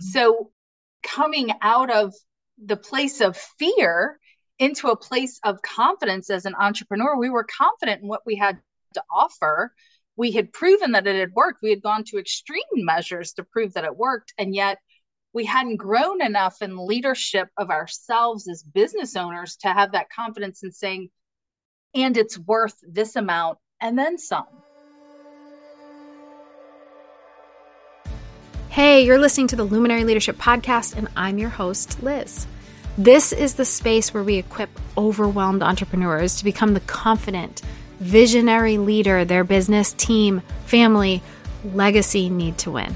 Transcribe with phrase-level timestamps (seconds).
[0.00, 0.50] So
[1.02, 2.14] coming out of
[2.62, 4.18] the place of fear
[4.58, 8.58] into a place of confidence as an entrepreneur, we were confident in what we had
[8.94, 9.72] to offer.
[10.16, 11.60] We had proven that it had worked.
[11.62, 14.34] We had gone to extreme measures to prove that it worked.
[14.36, 14.78] And yet
[15.32, 20.62] we hadn't grown enough in leadership of ourselves as business owners to have that confidence
[20.64, 21.10] in saying,
[21.94, 24.46] and it's worth this amount and then some.
[28.78, 32.46] Hey, you're listening to the Luminary Leadership Podcast, and I'm your host, Liz.
[32.96, 37.60] This is the space where we equip overwhelmed entrepreneurs to become the confident,
[37.98, 41.24] visionary leader their business, team, family,
[41.74, 42.94] legacy need to win.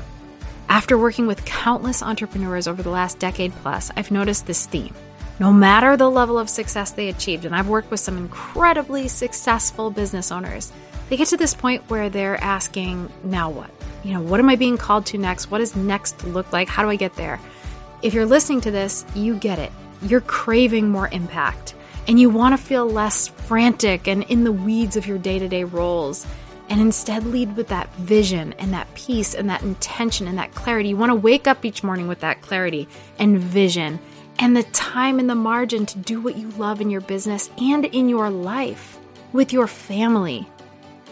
[0.68, 4.94] After working with countless entrepreneurs over the last decade plus, I've noticed this theme.
[5.40, 9.90] No matter the level of success they achieved, and I've worked with some incredibly successful
[9.90, 10.72] business owners,
[11.08, 13.70] they get to this point where they're asking, now what?
[14.04, 15.50] You know, what am I being called to next?
[15.50, 16.68] What does next look like?
[16.68, 17.38] How do I get there?
[18.02, 19.70] If you're listening to this, you get it.
[20.02, 21.74] You're craving more impact
[22.08, 25.48] and you want to feel less frantic and in the weeds of your day to
[25.48, 26.26] day roles
[26.68, 30.88] and instead lead with that vision and that peace and that intention and that clarity.
[30.88, 34.00] You want to wake up each morning with that clarity and vision
[34.38, 37.84] and the time and the margin to do what you love in your business and
[37.84, 38.98] in your life
[39.32, 40.48] with your family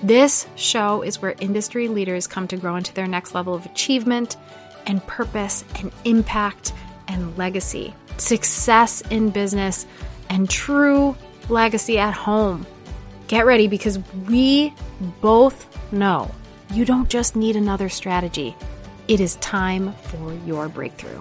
[0.03, 4.37] this show is where industry leaders come to grow into their next level of achievement
[4.87, 6.73] and purpose and impact
[7.09, 9.87] and legacy, success in business,
[10.29, 11.17] and true
[11.49, 12.67] legacy at home.
[13.29, 13.99] Get ready because
[14.29, 14.73] we
[15.21, 16.31] both know
[16.73, 18.57] you don't just need another strategy,
[19.09, 21.21] it is time for your breakthrough.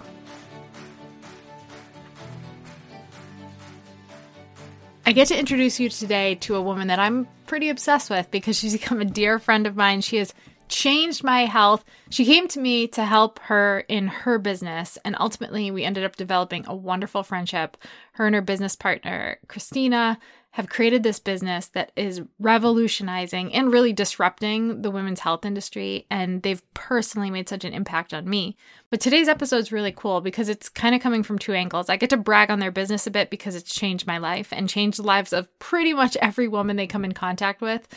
[5.06, 8.58] I get to introduce you today to a woman that I'm pretty obsessed with because
[8.58, 10.00] she's become a dear friend of mine.
[10.00, 10.34] She has
[10.70, 11.84] changed my health.
[12.12, 16.16] She came to me to help her in her business, and ultimately, we ended up
[16.16, 17.76] developing a wonderful friendship.
[18.14, 20.20] Her and her business partner, Christina,
[20.52, 26.08] have created this business that is revolutionizing and really disrupting the women's health industry.
[26.10, 28.58] And they've personally made such an impact on me.
[28.90, 31.88] But today's episode is really cool because it's kind of coming from two angles.
[31.88, 34.68] I get to brag on their business a bit because it's changed my life and
[34.68, 37.88] changed the lives of pretty much every woman they come in contact with.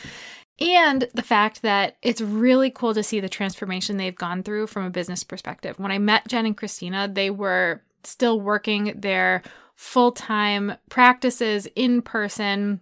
[0.59, 4.85] And the fact that it's really cool to see the transformation they've gone through from
[4.85, 5.79] a business perspective.
[5.79, 9.41] When I met Jen and Christina, they were still working their
[9.75, 12.81] full time practices in person,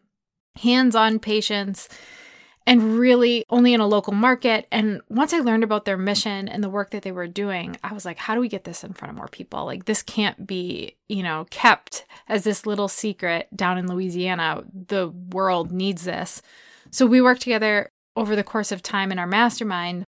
[0.56, 1.90] hands on patients,
[2.68, 4.68] and really only in a local market.
[4.72, 7.94] And once I learned about their mission and the work that they were doing, I
[7.94, 9.66] was like, how do we get this in front of more people?
[9.66, 14.64] Like, this can't be, you know, kept as this little secret down in Louisiana.
[14.88, 16.42] The world needs this.
[16.92, 20.06] So we worked together over the course of time in our mastermind.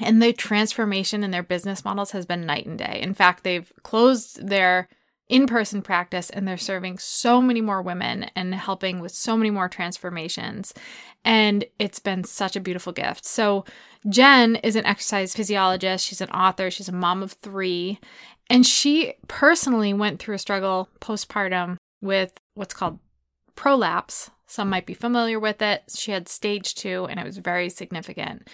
[0.00, 2.98] And the transformation in their business models has been night and day.
[3.00, 4.88] In fact, they've closed their
[5.28, 9.50] in person practice and they're serving so many more women and helping with so many
[9.50, 10.74] more transformations.
[11.24, 13.24] And it's been such a beautiful gift.
[13.24, 13.64] So,
[14.08, 17.98] Jen is an exercise physiologist, she's an author, she's a mom of three,
[18.50, 22.98] and she personally went through a struggle postpartum with what's called
[23.56, 24.30] prolapse.
[24.46, 25.84] Some might be familiar with it.
[25.96, 28.48] She had stage two, and it was very significant.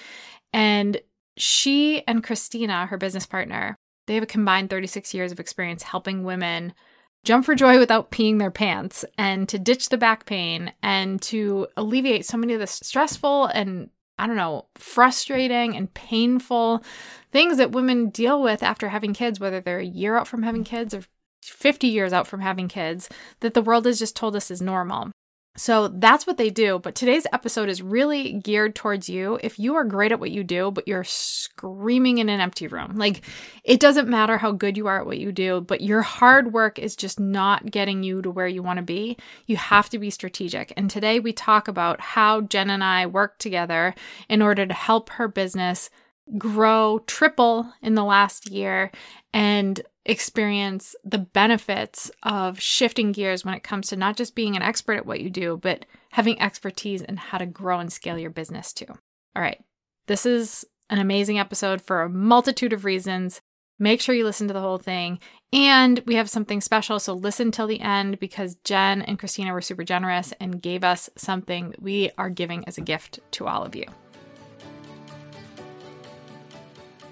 [0.53, 1.01] And
[1.37, 3.77] she and Christina, her business partner,
[4.11, 6.75] they have a combined 36 years of experience helping women
[7.23, 11.69] jump for joy without peeing their pants and to ditch the back pain and to
[11.77, 13.89] alleviate so many of the stressful and
[14.19, 16.83] I don't know, frustrating and painful
[17.31, 20.65] things that women deal with after having kids, whether they're a year out from having
[20.65, 21.05] kids or
[21.45, 25.13] 50 years out from having kids, that the world has just told us is normal.
[25.57, 26.79] So that's what they do.
[26.79, 29.39] But today's episode is really geared towards you.
[29.43, 32.97] If you are great at what you do, but you're screaming in an empty room,
[32.97, 33.23] like
[33.65, 36.79] it doesn't matter how good you are at what you do, but your hard work
[36.79, 39.17] is just not getting you to where you want to be,
[39.47, 40.73] you have to be strategic.
[40.77, 43.95] And today we talk about how Jen and I work together
[44.29, 45.91] in order to help her business
[46.39, 48.93] grow triple in the last year
[49.33, 54.63] and experience the benefits of shifting gears when it comes to not just being an
[54.63, 58.31] expert at what you do, but having expertise in how to grow and scale your
[58.31, 58.87] business too.
[58.89, 59.63] All right,
[60.07, 63.41] this is an amazing episode for a multitude of reasons.
[63.79, 65.21] Make sure you listen to the whole thing.
[65.53, 66.99] And we have something special.
[66.99, 71.09] So listen till the end because Jen and Christina were super generous and gave us
[71.17, 73.87] something we are giving as a gift to all of you.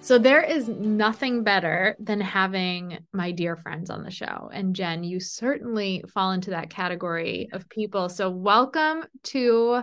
[0.09, 4.49] So there is nothing better than having my dear friends on the show.
[4.51, 8.09] And Jen, you certainly fall into that category of people.
[8.09, 9.83] So welcome to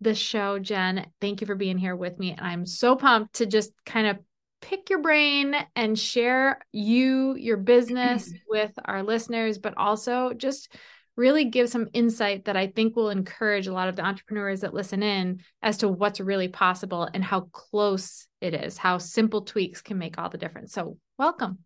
[0.00, 1.08] the show, Jen.
[1.20, 2.30] Thank you for being here with me.
[2.30, 4.18] And I'm so pumped to just kind of
[4.60, 10.72] pick your brain and share you, your business with our listeners, but also just
[11.16, 14.74] really give some insight that I think will encourage a lot of the entrepreneurs that
[14.74, 19.80] listen in as to what's really possible and how close it is, how simple tweaks
[19.80, 20.72] can make all the difference.
[20.72, 21.58] So, welcome.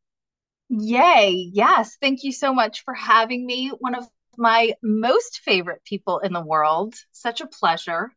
[0.69, 1.51] Yay.
[1.53, 1.97] Yes.
[2.01, 3.73] Thank you so much for having me.
[3.81, 4.07] One of
[4.39, 6.95] my most favorite people in the world.
[7.11, 8.13] Such a pleasure.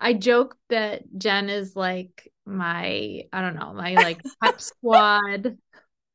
[0.00, 5.58] I joke that Jen is like my, I don't know, my like pep squad,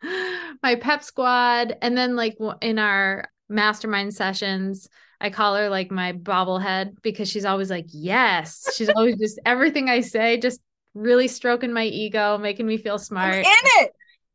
[0.04, 1.78] my pep squad.
[1.82, 4.90] And then, like, in our mastermind sessions,
[5.20, 8.74] I call her like my bobblehead because she's always like, yes.
[8.76, 10.60] She's always just everything I say, just
[10.94, 13.36] really stroking my ego, making me feel smart.
[13.36, 13.92] I'm in it.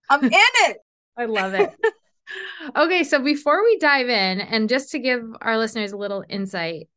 [0.09, 0.77] I'm in it.
[1.17, 1.71] I love it.
[2.77, 6.89] okay, so before we dive in, and just to give our listeners a little insight,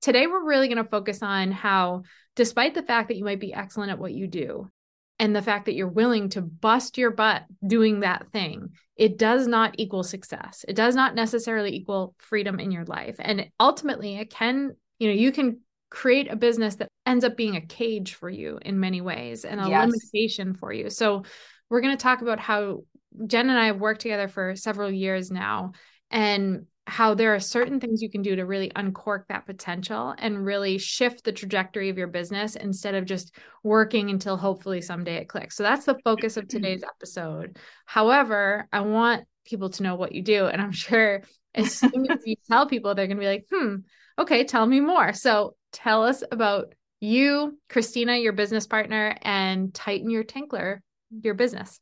[0.00, 2.02] today we're really going to focus on how,
[2.34, 4.70] despite the fact that you might be excellent at what you do,
[5.18, 9.46] and the fact that you're willing to bust your butt doing that thing, it does
[9.46, 10.64] not equal success.
[10.66, 13.16] It does not necessarily equal freedom in your life.
[13.18, 15.60] And ultimately, it can, you know, you can
[15.90, 19.60] create a business that ends up being a cage for you in many ways and
[19.60, 19.90] a yes.
[19.90, 20.90] limitation for you.
[20.90, 21.24] So,
[21.70, 22.84] we're going to talk about how
[23.26, 25.72] Jen and I have worked together for several years now,
[26.10, 30.44] and how there are certain things you can do to really uncork that potential and
[30.44, 35.28] really shift the trajectory of your business instead of just working until hopefully someday it
[35.28, 35.56] clicks.
[35.56, 37.56] So that's the focus of today's episode.
[37.86, 40.46] However, I want people to know what you do.
[40.46, 41.22] And I'm sure
[41.54, 43.76] as soon as you tell people, they're going to be like, hmm,
[44.18, 45.12] okay, tell me more.
[45.12, 51.80] So tell us about you, Christina, your business partner, and Tighten Your Tinkler, your business.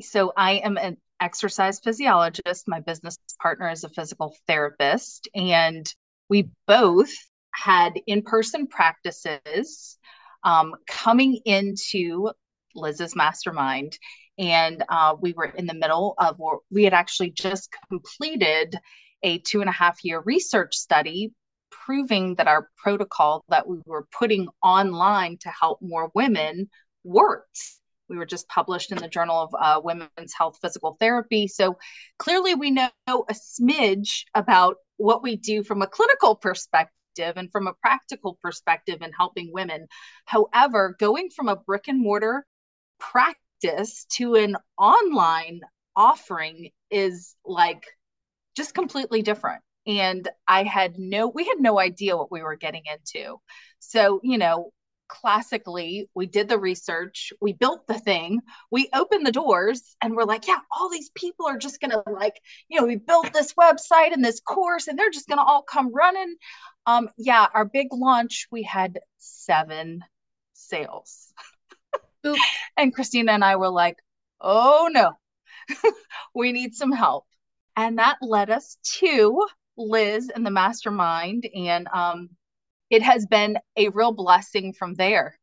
[0.00, 2.68] So I am an exercise physiologist.
[2.68, 5.28] My business partner is a physical therapist.
[5.34, 5.92] And
[6.28, 7.12] we both
[7.52, 9.98] had in person practices
[10.44, 12.30] um, coming into
[12.74, 13.98] Liz's mastermind.
[14.38, 16.38] And uh, we were in the middle of,
[16.70, 18.76] we had actually just completed
[19.22, 21.32] a two and a half year research study
[21.70, 26.68] proving that our protocol that we were putting online to help more women
[27.02, 27.77] worked
[28.08, 31.46] we were just published in the Journal of uh, Women's Health Physical Therapy.
[31.48, 31.78] So
[32.18, 37.66] clearly, we know a smidge about what we do from a clinical perspective and from
[37.66, 39.86] a practical perspective in helping women.
[40.24, 42.46] However, going from a brick and mortar
[42.98, 45.60] practice to an online
[45.96, 47.84] offering is like
[48.56, 52.82] just completely different and i had no we had no idea what we were getting
[52.86, 53.36] into
[53.80, 54.70] so you know
[55.08, 58.40] classically we did the research we built the thing
[58.70, 62.40] we opened the doors and we're like yeah all these people are just gonna like
[62.68, 65.92] you know we built this website and this course and they're just gonna all come
[65.94, 66.36] running.
[66.86, 70.04] Um yeah our big launch we had seven
[70.52, 71.32] sales.
[72.76, 73.96] And christina and i were like
[74.40, 75.12] oh no
[76.34, 77.26] we need some help.
[77.76, 79.46] And that led us to
[79.76, 82.30] liz and the mastermind and um
[82.90, 85.38] it has been a real blessing from there.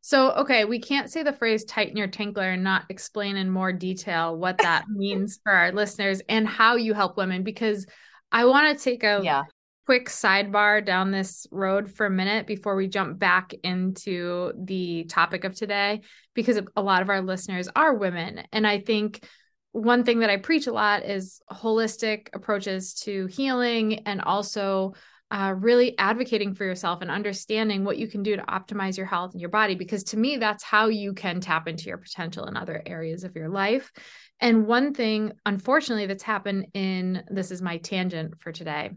[0.00, 3.72] So, okay, we can't say the phrase tighten your tinkler and not explain in more
[3.72, 7.86] detail what that means for our listeners and how you help women because
[8.30, 9.42] I want to take a yeah.
[9.84, 15.42] quick sidebar down this road for a minute before we jump back into the topic
[15.42, 16.02] of today
[16.34, 18.44] because a lot of our listeners are women.
[18.52, 19.26] And I think
[19.72, 24.94] one thing that I preach a lot is holistic approaches to healing and also
[25.30, 29.32] uh, really advocating for yourself and understanding what you can do to optimize your health
[29.32, 29.74] and your body.
[29.74, 33.34] Because to me, that's how you can tap into your potential in other areas of
[33.34, 33.90] your life.
[34.40, 38.90] And one thing, unfortunately, that's happened in this is my tangent for today.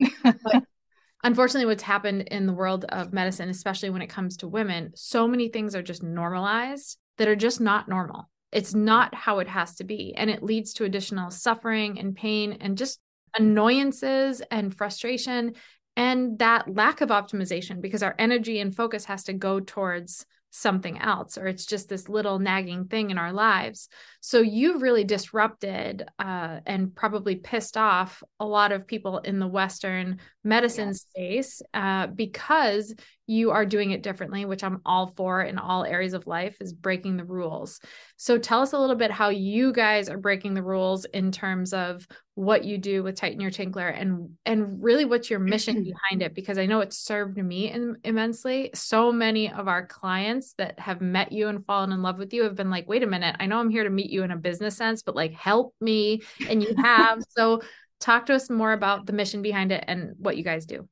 [1.22, 5.28] unfortunately, what's happened in the world of medicine, especially when it comes to women, so
[5.28, 8.30] many things are just normalized that are just not normal.
[8.52, 10.14] It's not how it has to be.
[10.16, 13.00] And it leads to additional suffering and pain and just
[13.36, 15.54] annoyances and frustration
[15.96, 21.00] and that lack of optimization because our energy and focus has to go towards something
[21.00, 23.88] else or it's just this little nagging thing in our lives
[24.20, 29.48] so you've really disrupted uh, and probably pissed off a lot of people in the
[29.48, 31.00] western medicine yes.
[31.00, 32.94] space uh, because
[33.26, 36.72] you are doing it differently which i'm all for in all areas of life is
[36.72, 37.80] breaking the rules
[38.16, 41.72] so tell us a little bit how you guys are breaking the rules in terms
[41.72, 45.84] of what you do with Tighten Your Tinkler and and really what's your mission mm-hmm.
[45.84, 48.70] behind it because I know it's served me in, immensely.
[48.74, 52.42] So many of our clients that have met you and fallen in love with you
[52.42, 54.36] have been like, "Wait a minute, I know I'm here to meet you in a
[54.36, 57.22] business sense, but like help me." And you have.
[57.28, 57.62] so
[58.00, 60.88] talk to us more about the mission behind it and what you guys do.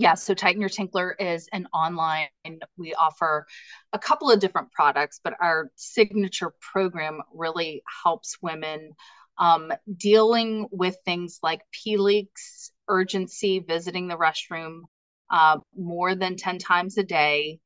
[0.00, 2.28] Yeah, so Tighten Your Tinkler is an online.
[2.76, 3.46] We offer
[3.92, 8.92] a couple of different products, but our signature program really helps women
[9.38, 14.82] um, dealing with things like pee leaks, urgency, visiting the restroom
[15.32, 17.58] uh, more than 10 times a day,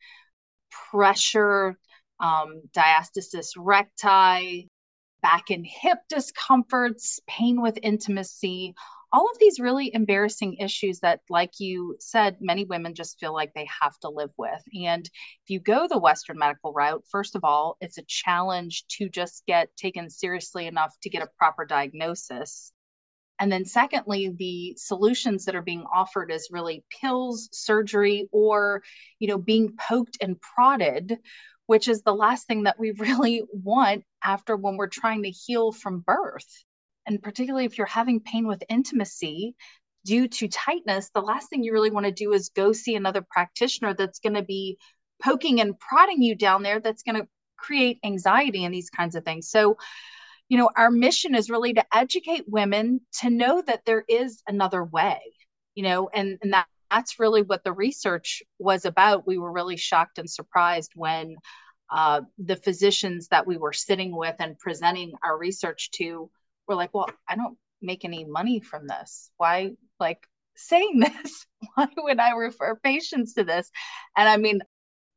[0.91, 1.77] pressure,
[2.19, 4.71] um, diastasis recti,
[5.23, 8.75] back and hip discomforts, pain with intimacy,
[9.13, 13.53] all of these really embarrassing issues that, like you said, many women just feel like
[13.53, 14.63] they have to live with.
[14.87, 19.11] And if you go the Western medical route, first of all, it's a challenge to
[19.11, 22.73] just get taken seriously enough to get a proper diagnosis.
[23.39, 28.83] And then, secondly, the solutions that are being offered is really pills, surgery, or
[29.19, 31.19] you know, being poked and prodded,
[31.67, 35.71] which is the last thing that we really want after when we're trying to heal
[35.71, 36.65] from birth
[37.07, 39.55] and particularly if you're having pain with intimacy
[40.05, 43.25] due to tightness, the last thing you really want to do is go see another
[43.29, 44.79] practitioner that's going to be
[45.23, 49.25] poking and prodding you down there that's going to create anxiety and these kinds of
[49.25, 49.49] things.
[49.49, 49.77] So,
[50.49, 54.83] you know, our mission is really to educate women to know that there is another
[54.83, 55.21] way,
[55.75, 59.27] you know, and, and that that's really what the research was about.
[59.27, 61.37] We were really shocked and surprised when
[61.91, 66.31] uh, the physicians that we were sitting with and presenting our research to
[66.69, 69.31] were like, well, I don't make any money from this.
[69.37, 70.27] Why, like,
[70.57, 71.47] saying this?
[71.75, 73.71] Why would I refer patients to this?
[74.17, 74.61] And I mean,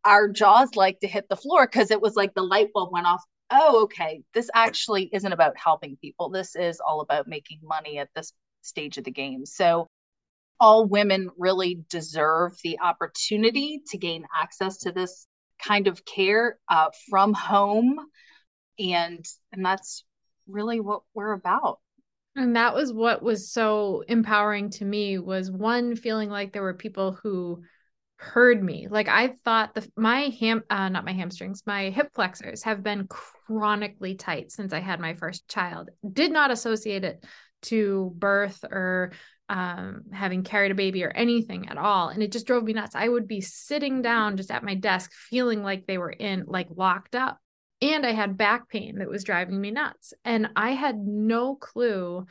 [0.04, 3.08] our jaws like to hit the floor because it was like the light bulb went
[3.08, 3.24] off.
[3.52, 4.22] Oh, okay.
[4.34, 6.30] This actually isn't about helping people.
[6.30, 9.46] This is all about making money at this stage of the game.
[9.46, 9.88] So,
[10.60, 15.28] all women really deserve the opportunity to gain access to this
[15.62, 18.00] kind of care uh, from home
[18.80, 20.04] and and that's
[20.48, 21.80] really what we're about
[22.36, 26.74] and that was what was so empowering to me was one feeling like there were
[26.74, 27.62] people who
[28.18, 32.64] heard me like i thought the my ham uh, not my hamstrings my hip flexors
[32.64, 37.24] have been chronically tight since i had my first child did not associate it
[37.62, 39.12] to birth or
[39.50, 42.10] um, having carried a baby or anything at all.
[42.10, 42.96] And it just drove me nuts.
[42.96, 46.68] I would be sitting down just at my desk, feeling like they were in, like
[46.76, 47.40] locked up
[47.94, 50.14] and I had back pain that was driving me nuts.
[50.24, 52.26] And I had no clue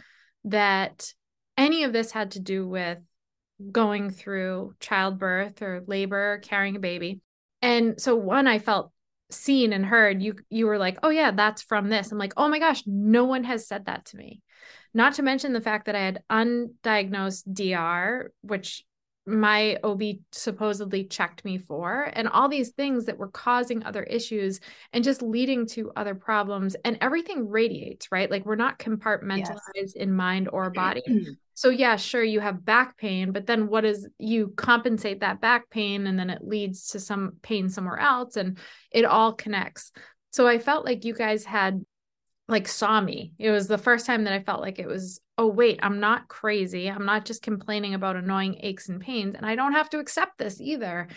[0.45, 1.13] that
[1.57, 2.99] any of this had to do with
[3.71, 7.21] going through childbirth or labor, carrying a baby.
[7.63, 8.93] And so one I felt
[9.31, 12.49] seen and heard you you were like, "Oh yeah, that's from this." I'm like, "Oh
[12.49, 14.43] my gosh, no one has said that to me."
[14.93, 18.85] Not to mention the fact that I had undiagnosed DR, which
[19.27, 20.03] my OB
[20.33, 24.61] supposedly checked me for, and all these things that were causing other issues
[24.93, 26.77] and just leading to other problems.
[26.85, 28.31] And everything radiates, right?
[28.31, 29.93] Like we're not compartmentalized yes.
[29.93, 31.03] in mind or body.
[31.55, 35.71] so, yeah, sure, you have back pain, but then what is you compensate that back
[35.71, 38.59] pain and then it leads to some pain somewhere else, and
[38.91, 39.91] it all connects.
[40.33, 41.83] So, I felt like you guys had
[42.47, 43.33] like saw me.
[43.39, 46.29] It was the first time that I felt like it was, oh, wait, I'm not
[46.29, 46.91] crazy.
[46.91, 49.35] I'm not just complaining about annoying aches and pains.
[49.35, 51.09] And I don't have to accept this either.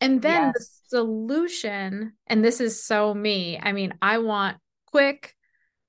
[0.00, 0.52] And then yes.
[0.54, 3.58] the solution, and this is so me.
[3.60, 5.34] I mean, I want quick,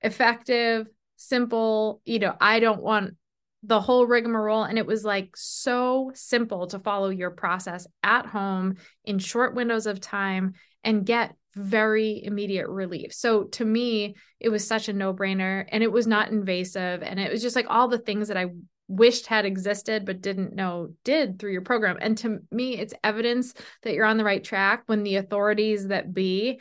[0.01, 0.87] effective,
[1.17, 3.15] simple, you know, I don't want
[3.63, 4.63] the whole rigmarole.
[4.63, 9.87] And it was like so simple to follow your process at home in short windows
[9.87, 13.13] of time and get very immediate relief.
[13.13, 17.01] So to me, it was such a no brainer and it was not invasive.
[17.01, 18.47] And it was just like all the things that I
[18.87, 21.97] wished had existed but didn't know did through your program.
[21.99, 26.13] And to me, it's evidence that you're on the right track when the authorities that
[26.13, 26.59] be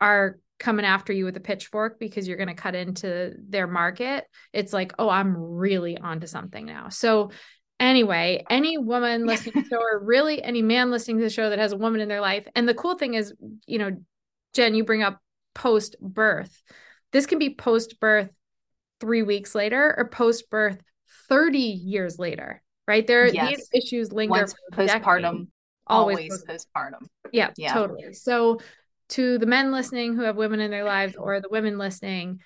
[0.00, 4.24] are coming after you with a pitchfork because you're going to cut into their market.
[4.52, 6.88] It's like, oh, I'm really onto something now.
[6.88, 7.30] So
[7.78, 11.50] Anyway, any woman listening to the show, or really any man listening to the show
[11.50, 12.46] that has a woman in their life.
[12.54, 13.34] And the cool thing is,
[13.66, 13.90] you know,
[14.56, 15.20] Jen, you bring up
[15.54, 16.62] post birth.
[17.12, 18.30] This can be post birth
[19.00, 20.82] three weeks later or post birth
[21.28, 23.06] 30 years later, right?
[23.06, 23.56] There, yes.
[23.70, 25.48] these issues linger postpartum,
[25.86, 27.06] always, always postpartum.
[27.32, 28.14] Yeah, yeah, totally.
[28.14, 28.60] So,
[29.10, 32.40] to the men listening who have women in their lives or the women listening,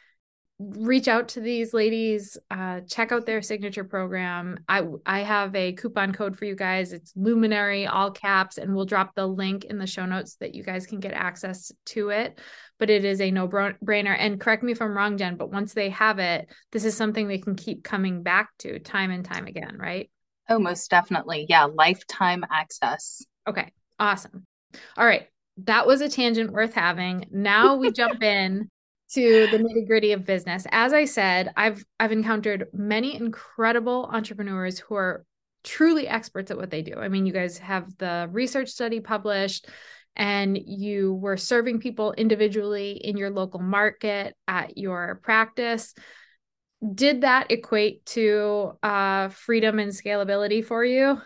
[0.61, 4.59] reach out to these ladies uh, check out their signature program.
[4.69, 6.93] I i have a coupon code for you guys.
[6.93, 10.55] It's luminary all caps and we'll drop the link in the show notes so that
[10.55, 12.39] you guys can get access to it.
[12.79, 14.15] But it is a no brainer.
[14.19, 17.27] And correct me if i'm wrong jen but once they have it this is something
[17.27, 20.11] they can keep coming back to time and time again right?
[20.51, 21.47] Oh most definitely.
[21.49, 23.25] Yeah lifetime access.
[23.49, 24.47] Okay awesome.
[24.99, 25.27] All right
[25.65, 27.25] that was a tangent worth having.
[27.31, 28.69] Now we jump in
[29.15, 30.67] to the nitty gritty of business.
[30.71, 35.25] As I said, I've I've encountered many incredible entrepreneurs who are
[35.65, 36.95] truly experts at what they do.
[36.95, 39.69] I mean, you guys have the research study published
[40.17, 45.95] and you were serving people individually in your local market at your practice.
[46.95, 51.21] Did that equate to uh, freedom and scalability for you?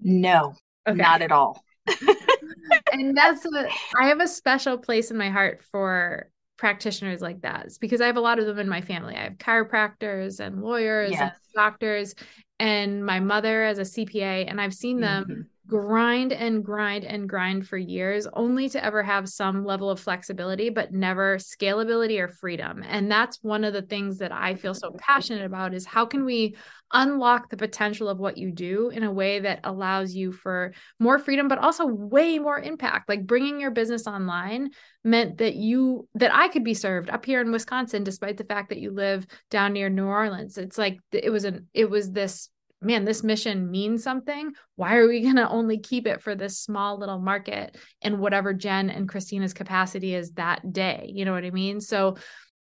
[0.00, 0.54] No,
[0.88, 0.96] okay.
[0.96, 1.64] not at all.
[2.92, 3.68] and that's what
[4.00, 7.66] I have a special place in my heart for practitioners like that.
[7.66, 9.16] It's because I have a lot of them in my family.
[9.16, 11.20] I have chiropractors and lawyers yes.
[11.20, 12.14] and doctors
[12.58, 15.40] and my mother as a CPA and I've seen them mm-hmm
[15.72, 20.68] grind and grind and grind for years only to ever have some level of flexibility
[20.68, 22.84] but never scalability or freedom.
[22.86, 26.26] And that's one of the things that i feel so passionate about is how can
[26.26, 26.56] we
[26.92, 31.18] unlock the potential of what you do in a way that allows you for more
[31.18, 33.08] freedom but also way more impact.
[33.08, 37.40] Like bringing your business online meant that you that i could be served up here
[37.40, 40.58] in wisconsin despite the fact that you live down near new orleans.
[40.58, 42.50] It's like it was an it was this
[42.82, 44.52] man, this mission means something.
[44.76, 48.52] Why are we going to only keep it for this small little market and whatever
[48.52, 51.10] Jen and Christina's capacity is that day?
[51.12, 51.80] You know what I mean?
[51.80, 52.16] So,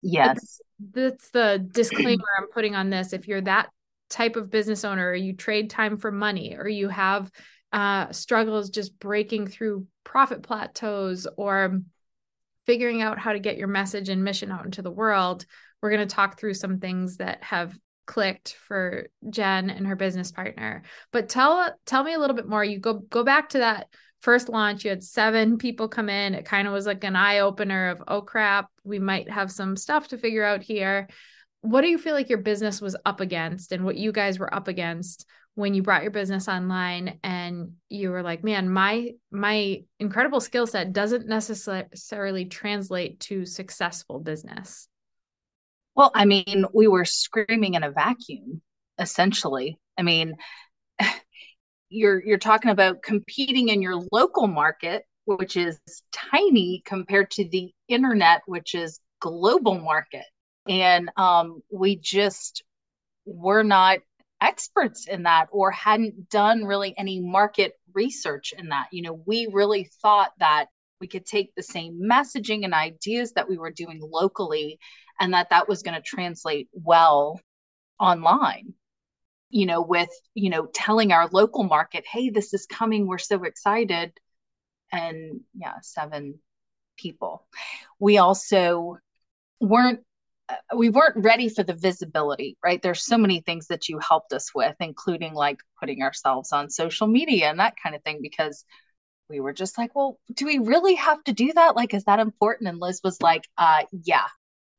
[0.03, 0.61] yes, that's,
[0.95, 3.13] that's the disclaimer I'm putting on this.
[3.13, 3.71] If you're that
[4.11, 7.31] type of business owner, or you trade time for money, or you have
[7.73, 11.81] uh, struggles just breaking through profit plateaus or
[12.67, 15.45] figuring out how to get your message and mission out into the world,
[15.81, 17.77] we're going to talk through some things that have
[18.09, 20.83] clicked for Jen and her business partner.
[21.13, 22.65] But tell tell me a little bit more.
[22.65, 23.87] You go go back to that
[24.21, 26.35] first launch, you had seven people come in.
[26.35, 29.77] It kind of was like an eye opener of, oh crap, we might have some
[29.77, 31.09] stuff to figure out here.
[31.61, 34.53] What do you feel like your business was up against and what you guys were
[34.53, 39.83] up against when you brought your business online and you were like, man, my my
[40.01, 44.89] incredible skill set doesn't necessarily translate to successful business?
[45.99, 48.63] Well, I mean, we were screaming in a vacuum,
[49.01, 49.81] essentially.
[49.99, 50.37] I mean,
[51.89, 55.81] you're you're talking about competing in your local market, which is
[56.13, 60.23] tiny compared to the internet, which is global market.
[60.69, 62.63] And um, we just
[63.27, 63.99] were not
[64.41, 68.87] experts in that or hadn't done really any market research in that.
[68.93, 70.67] You know, we really thought that
[71.01, 74.79] we could take the same messaging and ideas that we were doing locally
[75.21, 77.41] and that that was going to translate well
[78.01, 78.75] online
[79.51, 83.45] you know with you know telling our local market hey this is coming we're so
[83.45, 84.13] excited.
[84.93, 86.39] And yeah seven
[86.97, 87.47] people.
[87.99, 88.99] We also
[89.61, 90.01] weren't
[90.75, 92.81] we weren't ready for the visibility right?
[92.83, 97.07] There's so many things that you helped us with including like putting ourselves on social
[97.07, 98.65] media and that kind of thing because
[99.29, 101.77] we were just like well do we really have to do that?
[101.77, 102.69] Like is that important?
[102.69, 104.27] And liz was like uh yeah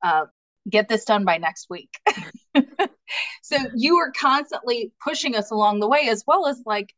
[0.03, 0.25] uh,
[0.69, 1.89] get this done by next week.
[3.43, 6.93] so you were constantly pushing us along the way, as well as like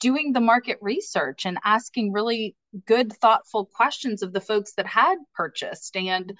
[0.00, 5.16] doing the market research and asking really good, thoughtful questions of the folks that had
[5.34, 5.96] purchased.
[5.96, 6.36] And,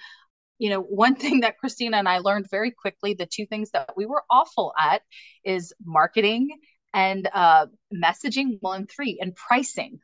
[0.57, 3.91] you know, one thing that Christina and I learned very quickly the two things that
[3.95, 5.03] we were awful at
[5.45, 6.49] is marketing
[6.93, 9.99] and uh, messaging, and three, and pricing.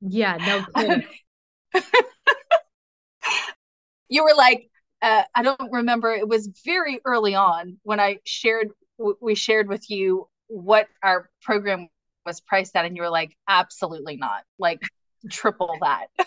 [0.00, 1.06] Yeah, no kidding.
[4.08, 4.68] you were like,
[5.02, 6.12] uh, I don't remember.
[6.12, 8.68] It was very early on when I shared.
[9.20, 11.88] We shared with you what our program
[12.26, 14.42] was priced at, and you were like, "Absolutely not!
[14.58, 14.80] Like
[15.30, 16.06] triple that."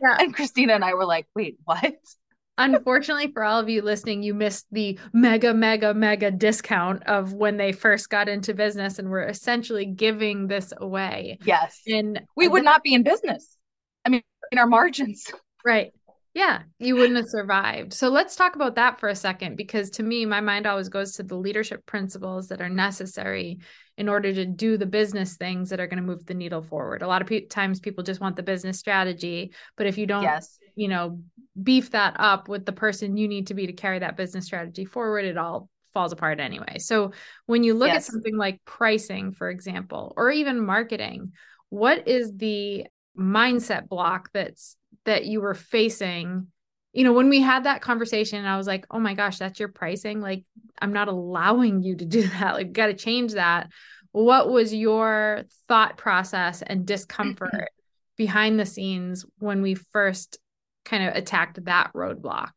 [0.00, 0.18] Yeah.
[0.20, 1.96] and Christina and I were like, "Wait, what?"
[2.58, 7.56] Unfortunately for all of you listening, you missed the mega, mega, mega discount of when
[7.56, 11.38] they first got into business and were essentially giving this away.
[11.44, 11.80] Yes.
[11.86, 13.56] And we would not be in business.
[14.04, 15.30] I mean, in our margins.
[15.64, 15.92] Right.
[16.36, 17.94] Yeah, you wouldn't have survived.
[17.94, 21.14] So let's talk about that for a second because to me, my mind always goes
[21.14, 23.60] to the leadership principles that are necessary
[23.96, 27.00] in order to do the business things that are going to move the needle forward.
[27.00, 30.24] A lot of pe- times people just want the business strategy, but if you don't,
[30.24, 30.58] yes.
[30.74, 31.22] you know,
[31.62, 34.84] beef that up with the person you need to be to carry that business strategy
[34.84, 36.76] forward, it all falls apart anyway.
[36.76, 37.12] So
[37.46, 38.06] when you look yes.
[38.06, 41.32] at something like pricing, for example, or even marketing,
[41.70, 42.84] what is the
[43.18, 46.48] mindset block that's that you were facing
[46.92, 49.68] you know when we had that conversation i was like oh my gosh that's your
[49.68, 50.20] pricing?
[50.20, 50.44] Like
[50.80, 52.54] i'm not allowing you to do that.
[52.54, 53.68] Like got to change that.
[54.12, 57.64] What was your thought process and discomfort mm-hmm.
[58.16, 60.38] behind the scenes when we first
[60.84, 62.52] kind of attacked that roadblock?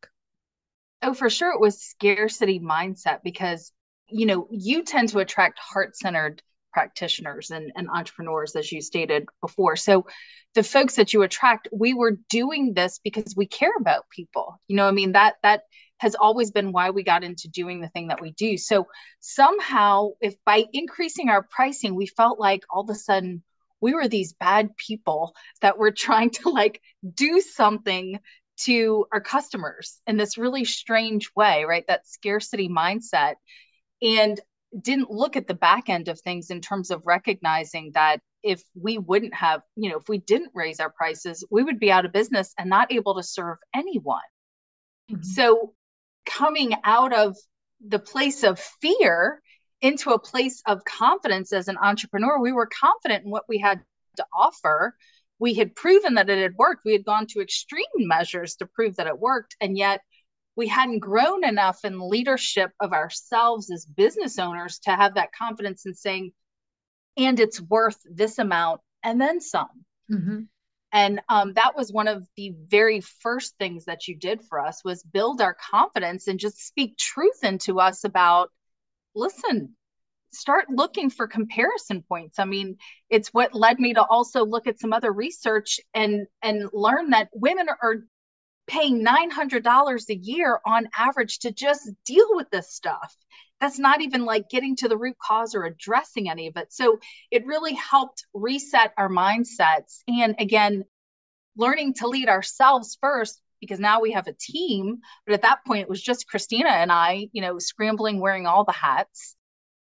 [1.02, 3.72] Oh for sure it was scarcity mindset because
[4.08, 9.76] you know you tend to attract heart-centered practitioners and, and entrepreneurs, as you stated before.
[9.76, 10.06] So
[10.54, 14.60] the folks that you attract, we were doing this because we care about people.
[14.68, 15.62] You know, I mean that that
[15.98, 18.56] has always been why we got into doing the thing that we do.
[18.56, 18.86] So
[19.20, 23.42] somehow, if by increasing our pricing, we felt like all of a sudden
[23.82, 26.80] we were these bad people that were trying to like
[27.14, 28.18] do something
[28.62, 31.84] to our customers in this really strange way, right?
[31.88, 33.34] That scarcity mindset.
[34.02, 34.40] And
[34.78, 38.98] didn't look at the back end of things in terms of recognizing that if we
[38.98, 42.12] wouldn't have, you know, if we didn't raise our prices, we would be out of
[42.12, 44.20] business and not able to serve anyone.
[45.10, 45.22] Mm-hmm.
[45.22, 45.74] So
[46.24, 47.36] coming out of
[47.86, 49.42] the place of fear
[49.82, 53.80] into a place of confidence as an entrepreneur, we were confident in what we had
[54.16, 54.96] to offer.
[55.38, 56.84] We had proven that it had worked.
[56.84, 59.56] We had gone to extreme measures to prove that it worked.
[59.60, 60.02] And yet
[60.56, 65.86] we hadn't grown enough in leadership of ourselves as business owners to have that confidence
[65.86, 66.32] in saying,
[67.16, 69.84] and it's worth this amount and then some.
[70.10, 70.40] Mm-hmm.
[70.92, 74.82] And um, that was one of the very first things that you did for us
[74.84, 78.50] was build our confidence and just speak truth into us about,
[79.14, 79.76] listen,
[80.32, 82.38] start looking for comparison points.
[82.40, 82.76] I mean,
[83.08, 87.28] it's what led me to also look at some other research and and learn that
[87.32, 87.96] women are
[88.70, 93.16] paying $900 a year on average to just deal with this stuff.
[93.60, 96.72] That's not even like getting to the root cause or addressing any of it.
[96.72, 97.00] So
[97.32, 99.98] it really helped reset our mindsets.
[100.06, 100.84] And again,
[101.56, 104.98] learning to lead ourselves first because now we have a team.
[105.26, 108.64] But at that point, it was just Christina and I, you know, scrambling, wearing all
[108.64, 109.34] the hats.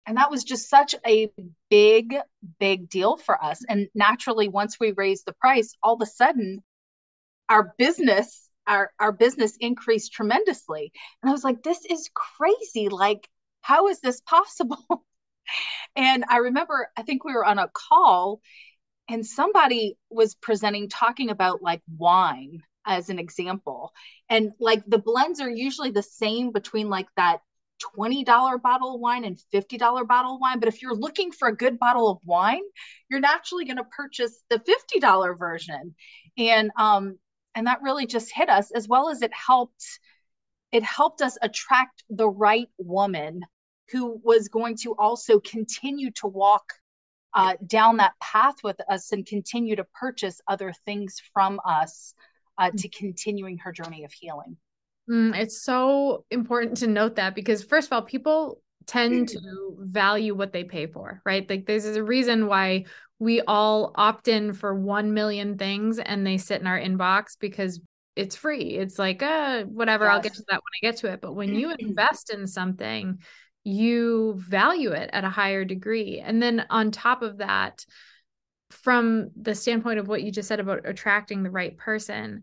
[0.07, 1.31] And that was just such a
[1.69, 2.17] big,
[2.61, 3.63] big deal for us.
[3.69, 6.63] And naturally, once we raised the price, all of a sudden,
[7.51, 13.29] our business our our business increased tremendously and i was like this is crazy like
[13.63, 15.05] how is this possible
[15.97, 18.41] and i remember i think we were on a call
[19.09, 23.93] and somebody was presenting talking about like wine as an example
[24.29, 27.41] and like the blends are usually the same between like that
[27.97, 30.59] $20 bottle of wine and $50 bottle of wine.
[30.59, 32.63] But if you're looking for a good bottle of wine,
[33.09, 35.95] you're naturally going to purchase the $50 version.
[36.37, 37.19] And um,
[37.59, 39.99] and that really just hit us as well as it helped
[40.71, 43.41] it helped us attract the right woman
[43.91, 46.75] who was going to also continue to walk
[47.35, 52.15] uh, down that path with us and continue to purchase other things from us
[52.59, 54.57] uh, to continuing her journey of healing.
[55.11, 60.35] Mm, it's so important to note that because, first of all, people tend to value
[60.35, 61.49] what they pay for, right?
[61.49, 62.85] Like, there's a reason why
[63.19, 67.81] we all opt in for 1 million things and they sit in our inbox because
[68.15, 68.77] it's free.
[68.77, 70.13] It's like, uh, whatever, yes.
[70.13, 71.21] I'll get to that when I get to it.
[71.21, 73.19] But when you invest in something,
[73.65, 76.21] you value it at a higher degree.
[76.25, 77.85] And then on top of that,
[78.71, 82.43] from the standpoint of what you just said about attracting the right person,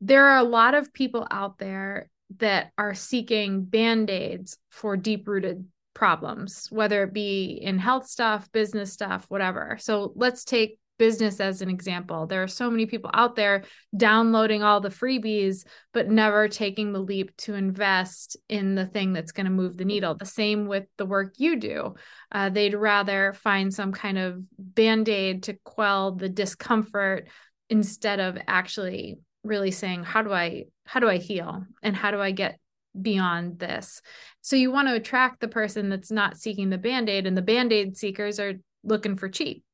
[0.00, 2.08] there are a lot of people out there
[2.38, 5.64] that are seeking band aids for deep rooted
[5.96, 9.78] problems, whether it be in health stuff, business stuff, whatever.
[9.80, 12.26] So let's take business as an example.
[12.26, 13.64] There are so many people out there
[13.96, 19.32] downloading all the freebies, but never taking the leap to invest in the thing that's
[19.32, 20.14] going to move the needle.
[20.14, 21.94] The same with the work you do.
[22.30, 27.28] Uh, they'd rather find some kind of band aid to quell the discomfort
[27.70, 32.20] instead of actually really saying, how do I how do I heal and how do
[32.20, 32.58] I get
[33.00, 34.02] beyond this.
[34.40, 37.96] So you want to attract the person that's not seeking the band-aid and the band-aid
[37.96, 38.54] seekers are
[38.84, 39.64] looking for cheap.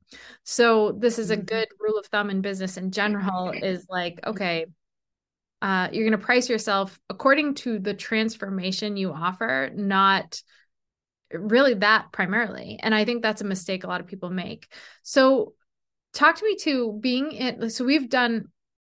[0.45, 1.47] So this is a mm-hmm.
[1.47, 4.67] good rule of thumb in business in general is like okay,
[5.61, 10.43] uh, you're going to price yourself according to the transformation you offer, not
[11.33, 12.79] really that primarily.
[12.83, 14.71] And I think that's a mistake a lot of people make.
[15.03, 15.55] So
[16.13, 18.49] talk to me too being it so we've done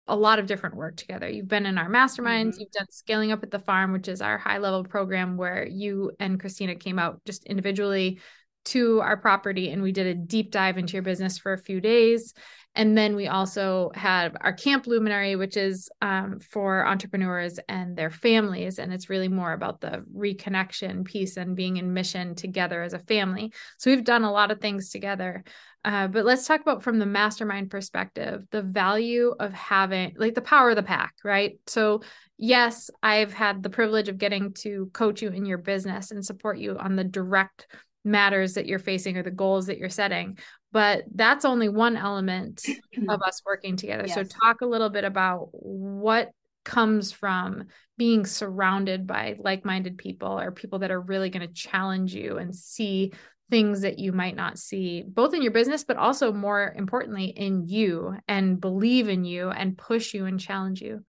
[0.07, 1.29] a lot of different work together.
[1.29, 2.59] You've been in our masterminds, mm-hmm.
[2.59, 6.11] you've done scaling up at the farm, which is our high level program where you
[6.19, 8.19] and Christina came out just individually
[8.65, 11.81] to our property and we did a deep dive into your business for a few
[11.81, 12.33] days.
[12.75, 18.09] And then we also have our Camp Luminary, which is um, for entrepreneurs and their
[18.09, 18.79] families.
[18.79, 22.99] And it's really more about the reconnection piece and being in mission together as a
[22.99, 23.53] family.
[23.77, 25.43] So we've done a lot of things together.
[25.85, 30.41] Uh, but let's talk about from the mastermind perspective the value of having like the
[30.41, 31.59] power of the pack, right?
[31.67, 32.01] So,
[32.37, 36.57] yes, I've had the privilege of getting to coach you in your business and support
[36.57, 37.67] you on the direct
[38.05, 40.37] matters that you're facing or the goals that you're setting.
[40.73, 42.65] But that's only one element
[43.07, 44.05] of us working together.
[44.07, 44.15] Yes.
[44.15, 46.31] So, talk a little bit about what
[46.65, 47.65] comes from
[47.97, 52.37] being surrounded by like minded people or people that are really going to challenge you
[52.37, 53.11] and see
[53.51, 57.67] things that you might not see, both in your business, but also more importantly in
[57.67, 61.05] you and believe in you and push you and challenge you?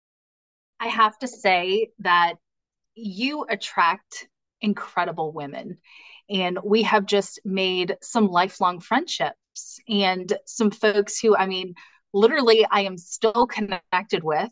[0.80, 2.36] I have to say that
[2.96, 4.28] you attract
[4.62, 5.78] incredible women.
[6.30, 9.39] And we have just made some lifelong friendships
[9.88, 11.74] and some folks who, I mean,
[12.14, 14.50] literally, I am still connected with.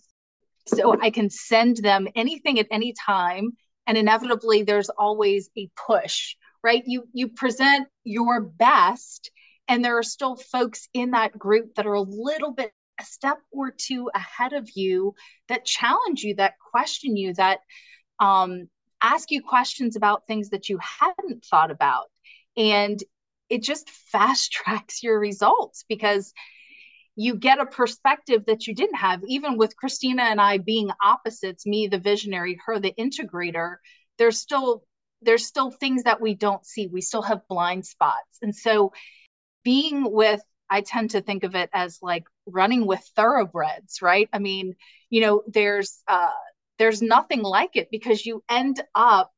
[0.68, 3.52] So I can send them anything at any time.
[3.86, 6.84] And inevitably, there's always a push, right?
[6.86, 9.32] You you present your best,
[9.70, 13.38] and there are still folks in that group that are a little bit a step
[13.52, 15.14] or two ahead of you
[15.50, 17.60] that challenge you, that question you, that
[18.20, 18.68] um,
[19.02, 22.06] ask you questions about things that you hadn't thought about.
[22.56, 23.00] And
[23.50, 26.34] it just fast tracks your results because
[27.16, 29.24] you get a perspective that you didn't have.
[29.28, 33.78] Even with Christina and I being opposites, me the visionary, her the integrator,
[34.18, 34.84] there's still
[35.24, 36.86] there's still things that we don't see.
[36.86, 38.38] We still have blind spots.
[38.44, 38.94] And so
[39.64, 44.30] being with I tend to think of it as like running with thoroughbreds, right?
[44.32, 44.76] I mean,
[45.10, 46.30] you know, there's uh
[46.78, 49.32] there's nothing like it because you end up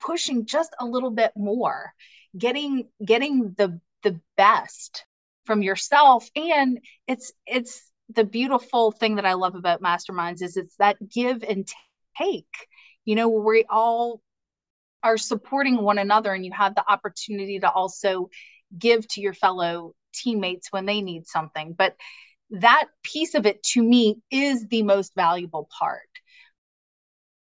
[0.00, 1.92] pushing just a little bit more
[2.36, 5.04] getting getting the the best
[5.44, 6.28] from yourself.
[6.36, 11.42] And it's it's the beautiful thing that i love about masterminds is it's that give
[11.42, 11.66] and
[12.18, 12.44] take
[13.06, 14.20] you know we all
[15.02, 18.30] are supporting one another and you have the opportunity to also
[18.76, 21.72] give to your fellow teammates when they need something.
[21.72, 21.96] But
[22.50, 26.00] that piece of it to me is the most valuable part.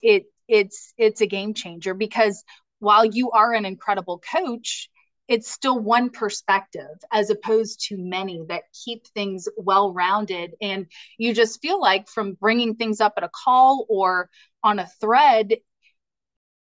[0.01, 2.43] It it's it's a game changer because
[2.81, 4.89] while you are an incredible coach
[5.27, 11.33] it's still one perspective as opposed to many that keep things well rounded and you
[11.33, 14.29] just feel like from bringing things up at a call or
[14.63, 15.53] on a thread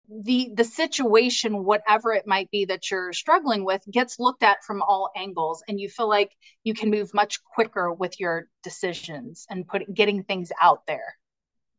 [0.09, 4.81] the the situation whatever it might be that you're struggling with gets looked at from
[4.81, 5.63] all angles.
[5.67, 6.31] And you feel like
[6.63, 11.15] you can move much quicker with your decisions and put getting things out there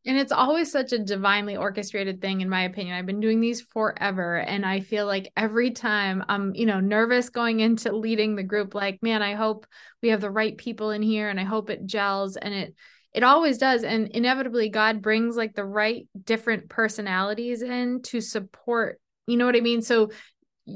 [0.05, 2.95] and it's always such a divinely orchestrated thing, in my opinion.
[2.95, 4.37] I've been doing these forever.
[4.37, 8.73] And I feel like every time I'm, you know, nervous going into leading the group,
[8.73, 9.67] like, man, I hope
[10.01, 12.35] we have the right people in here and I hope it gels.
[12.35, 12.75] And it,
[13.13, 13.83] it always does.
[13.83, 19.55] And inevitably, God brings like the right different personalities in to support, you know what
[19.55, 19.83] I mean?
[19.83, 20.09] So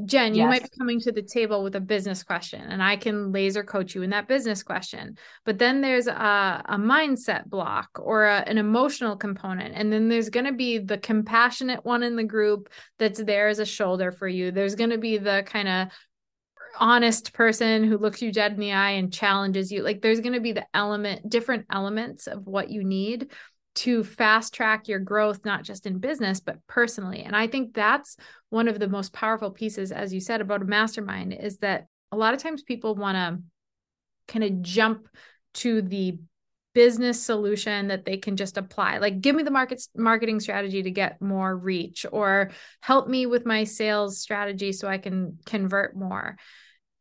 [0.05, 0.41] Jen, yes.
[0.41, 3.63] you might be coming to the table with a business question, and I can laser
[3.63, 5.17] coach you in that business question.
[5.45, 9.75] But then there's a, a mindset block or a, an emotional component.
[9.75, 13.59] And then there's going to be the compassionate one in the group that's there as
[13.59, 14.51] a shoulder for you.
[14.51, 15.87] There's going to be the kind of
[16.77, 19.81] honest person who looks you dead in the eye and challenges you.
[19.81, 23.31] Like there's going to be the element, different elements of what you need
[23.75, 27.21] to fast track your growth, not just in business, but personally.
[27.21, 28.15] And I think that's
[28.49, 32.17] one of the most powerful pieces, as you said, about a mastermind is that a
[32.17, 33.43] lot of times people want to
[34.31, 35.07] kind of jump
[35.55, 36.17] to the
[36.73, 40.91] business solution that they can just apply like give me the market marketing strategy to
[40.91, 46.35] get more reach or help me with my sales strategy so i can convert more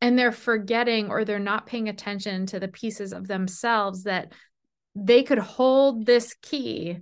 [0.01, 4.33] and they're forgetting or they're not paying attention to the pieces of themselves that
[4.95, 6.99] they could hold this key,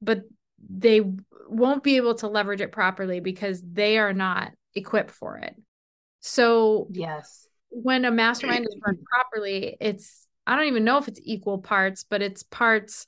[0.00, 0.22] but
[0.68, 1.02] they
[1.48, 5.54] won't be able to leverage it properly because they are not equipped for it.
[6.20, 11.20] So, yes, when a mastermind is run properly, it's I don't even know if it's
[11.22, 13.06] equal parts, but it's parts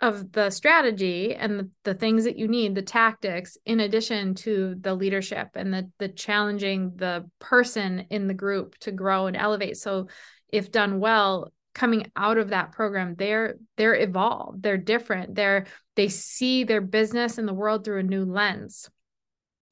[0.00, 4.74] of the strategy and the, the things that you need, the tactics, in addition to
[4.78, 9.78] the leadership and the the challenging the person in the group to grow and elevate.
[9.78, 10.08] So
[10.50, 16.08] if done well, coming out of that program they're they're evolved they're different they're they
[16.08, 18.90] see their business and the world through a new lens.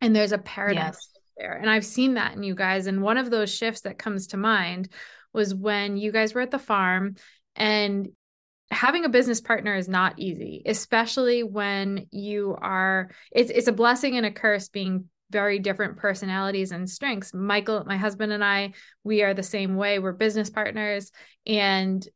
[0.00, 1.08] And there's a paradigm yes.
[1.36, 1.52] there.
[1.52, 2.86] And i've seen that in you guys.
[2.86, 4.88] And one of those shifts that comes to mind
[5.32, 7.14] was when you guys were at the farm
[7.56, 8.08] and
[8.70, 14.16] having a business partner is not easy especially when you are it's it's a blessing
[14.16, 17.32] and a curse being very different personalities and strengths.
[17.32, 19.98] Michael, my husband, and I, we are the same way.
[19.98, 21.10] We're business partners
[21.46, 22.06] and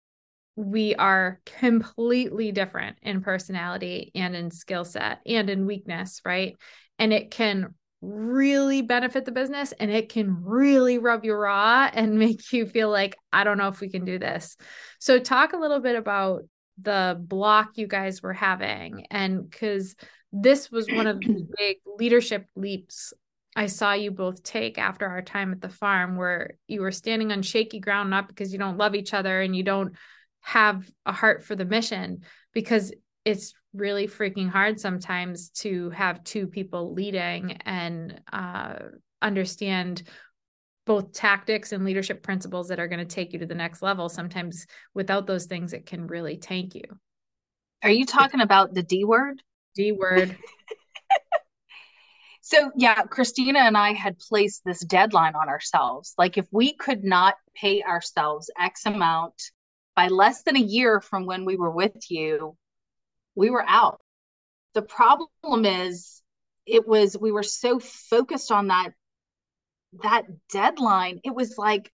[0.57, 6.57] we are completely different in personality and in skill set and in weakness, right?
[6.99, 12.19] And it can really benefit the business and it can really rub you raw and
[12.19, 14.57] make you feel like, I don't know if we can do this.
[14.99, 16.43] So, talk a little bit about
[16.81, 19.97] the block you guys were having and because
[20.33, 23.13] this was one of the big leadership leaps
[23.57, 27.33] I saw you both take after our time at the farm, where you were standing
[27.33, 29.95] on shaky ground, not because you don't love each other and you don't
[30.43, 32.21] have a heart for the mission,
[32.53, 32.93] because
[33.25, 38.75] it's really freaking hard sometimes to have two people leading and uh,
[39.23, 40.03] understand
[40.85, 44.11] both tactics and leadership principles that are going to take you to the next level.
[44.11, 46.85] Sometimes without those things, it can really tank you.
[47.83, 49.43] Are you talking about the D word?
[49.77, 50.37] D word.
[52.49, 56.15] So, yeah, Christina and I had placed this deadline on ourselves.
[56.17, 59.35] Like, if we could not pay ourselves X amount
[59.97, 62.57] by less than a year from when we were with you,
[63.35, 64.01] we were out.
[64.75, 66.23] The problem is,
[66.67, 68.91] it was, we were so focused on that
[70.03, 71.91] that deadline it was like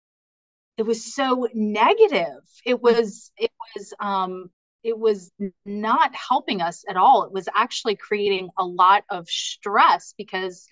[0.76, 4.50] it was so negative it was it was um
[4.88, 5.31] it was
[5.66, 10.66] not helping us at all it was actually creating a lot of stress because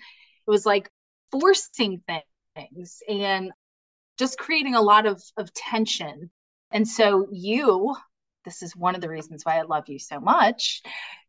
[0.46, 0.90] it was like
[1.30, 2.02] forcing
[2.56, 3.52] things and
[4.18, 6.30] just creating a lot of of tension
[6.72, 7.94] and so you
[8.44, 10.82] this is one of the reasons why I love you so much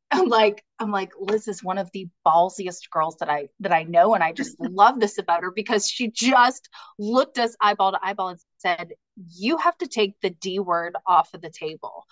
[0.10, 3.84] I'm like, I'm like, Liz is one of the ballsiest girls that I that I
[3.84, 4.14] know.
[4.14, 8.30] And I just love this about her because she just looked us eyeball to eyeball
[8.30, 12.06] and said, You have to take the D word off of the table.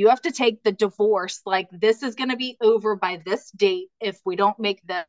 [0.00, 1.42] You have to take the divorce.
[1.44, 5.04] Like, this is gonna be over by this date if we don't make this.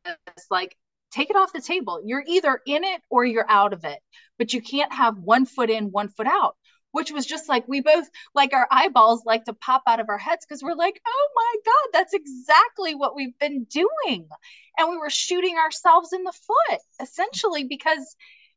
[0.50, 0.76] Like,
[1.10, 2.02] take it off the table.
[2.04, 4.00] You're either in it or you're out of it,
[4.36, 6.56] but you can't have one foot in, one foot out
[6.90, 10.18] which was just like we both like our eyeballs like to pop out of our
[10.18, 14.28] heads because we're like, oh my God, that's exactly what we've been doing.
[14.76, 18.14] And we were shooting ourselves in the foot essentially because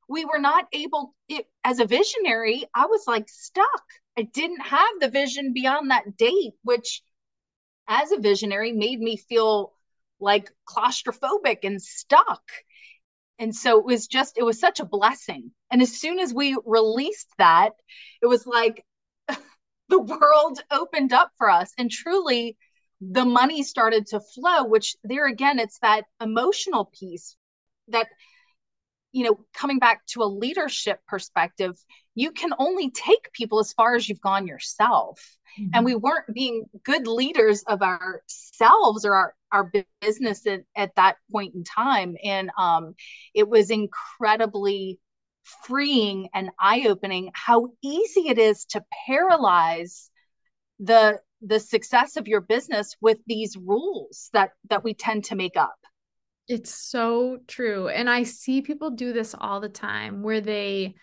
[0.09, 3.83] we were not able it, as a visionary, I was like stuck.
[4.17, 7.01] I didn't have the vision beyond that date, which
[7.87, 9.73] as a visionary made me feel
[10.19, 12.41] like claustrophobic and stuck.
[13.37, 15.51] And so it was just it was such a blessing.
[15.69, 17.71] And as soon as we released that
[18.21, 18.85] it was like
[19.89, 21.73] the world opened up for us.
[21.77, 22.57] And truly
[23.01, 27.35] the money started to flow which there again it's that emotional piece
[27.89, 28.07] that
[29.15, 31.75] you know coming back to a leadership perspective
[32.15, 35.19] you can only take people as far as you've gone yourself.
[35.59, 35.69] Mm-hmm.
[35.73, 41.15] and we weren't being good leaders of ourselves or our our business at, at that
[41.31, 42.17] point in time.
[42.21, 42.93] And um,
[43.33, 44.99] it was incredibly
[45.63, 50.09] freeing and eye-opening how easy it is to paralyze
[50.79, 55.55] the the success of your business with these rules that that we tend to make
[55.55, 55.77] up
[56.47, 60.95] it's so true and i see people do this all the time where they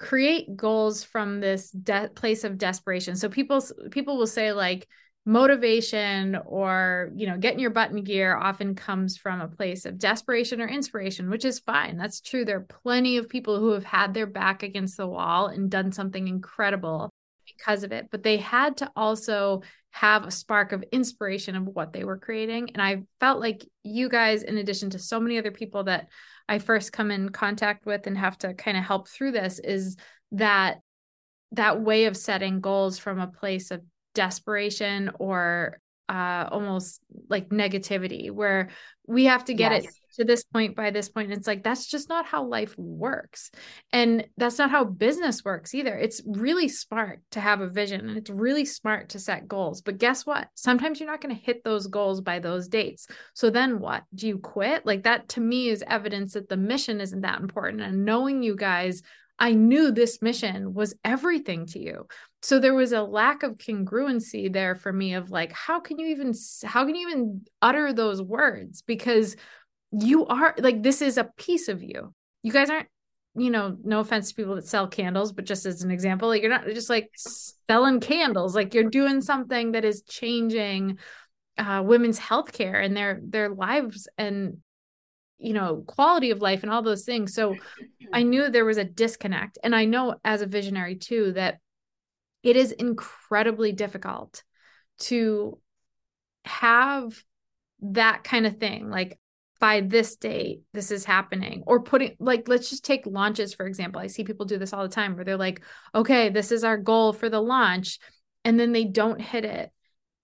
[0.00, 3.14] create goals from this de- place of desperation.
[3.16, 4.88] So people people will say like
[5.26, 10.62] motivation or you know getting your button gear often comes from a place of desperation
[10.62, 11.98] or inspiration which is fine.
[11.98, 12.44] That's true.
[12.44, 15.92] There are plenty of people who have had their back against the wall and done
[15.92, 17.10] something incredible
[17.46, 21.92] because of it but they had to also have a spark of inspiration of what
[21.92, 22.70] they were creating.
[22.70, 26.08] And i felt like you guys in addition to so many other people that
[26.48, 29.96] i first come in contact with and have to kind of help through this is
[30.32, 30.80] that
[31.52, 33.82] that way of setting goals from a place of
[34.14, 38.70] desperation or uh, almost like negativity where
[39.06, 39.84] we have to get yes.
[39.84, 41.30] it to this point by this point.
[41.30, 43.52] It's like that's just not how life works.
[43.92, 45.96] And that's not how business works either.
[45.96, 49.82] It's really smart to have a vision and it's really smart to set goals.
[49.82, 50.48] But guess what?
[50.56, 53.06] Sometimes you're not going to hit those goals by those dates.
[53.34, 54.02] So then what?
[54.12, 54.84] Do you quit?
[54.84, 57.82] Like that to me is evidence that the mission isn't that important.
[57.82, 59.02] And knowing you guys
[59.40, 62.06] I knew this mission was everything to you.
[62.42, 66.08] So there was a lack of congruency there for me of like, how can you
[66.08, 68.82] even, how can you even utter those words?
[68.82, 69.36] Because
[69.92, 72.14] you are like, this is a piece of you.
[72.42, 72.88] You guys aren't,
[73.34, 76.42] you know, no offense to people that sell candles, but just as an example, like
[76.42, 80.98] you're not just like selling candles, like you're doing something that is changing
[81.56, 84.58] uh, women's healthcare and their their lives and
[85.40, 87.34] you know quality of life and all those things.
[87.34, 87.56] So
[88.12, 89.58] i knew there was a disconnect.
[89.62, 91.58] And i know as a visionary too that
[92.42, 94.42] it is incredibly difficult
[95.00, 95.58] to
[96.44, 97.22] have
[97.82, 99.18] that kind of thing like
[99.58, 104.00] by this date this is happening or putting like let's just take launches for example.
[104.00, 105.62] I see people do this all the time where they're like
[105.94, 107.98] okay this is our goal for the launch
[108.44, 109.70] and then they don't hit it.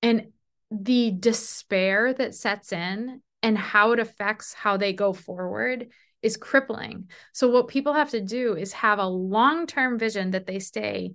[0.02, 0.28] And
[0.70, 5.86] the despair that sets in and how it affects how they go forward
[6.20, 7.08] is crippling.
[7.32, 11.12] So, what people have to do is have a long term vision that they stay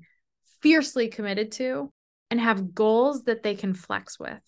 [0.62, 1.92] fiercely committed to
[2.30, 4.40] and have goals that they can flex with,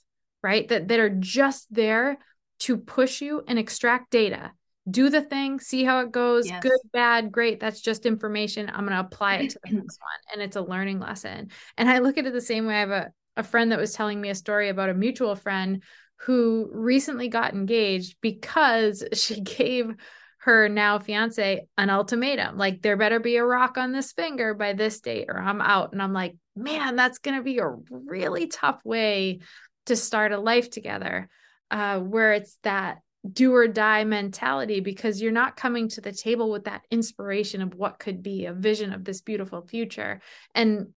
[0.42, 0.66] right?
[0.70, 2.20] That, that are just there
[2.60, 4.54] to push you and extract data.
[4.90, 6.48] Do the thing, see how it goes.
[6.48, 6.64] Yes.
[6.64, 7.60] Good, bad, great.
[7.60, 8.70] That's just information.
[8.70, 10.34] I'm going to apply it to the next one.
[10.34, 11.50] And it's a learning lesson.
[11.78, 12.76] And I look at it the same way.
[12.76, 15.84] I have a, a friend that was telling me a story about a mutual friend
[16.22, 19.94] who recently got engaged because she gave
[20.40, 24.74] her now fiance an ultimatum like there better be a rock on this finger by
[24.74, 28.48] this date or I'm out and I'm like man that's going to be a really
[28.48, 29.40] tough way
[29.86, 31.30] to start a life together
[31.72, 33.00] uh, where it's that
[33.32, 37.74] do or die mentality because you're not coming to the table with that inspiration of
[37.74, 40.20] what could be a vision of this beautiful future.
[40.54, 40.90] And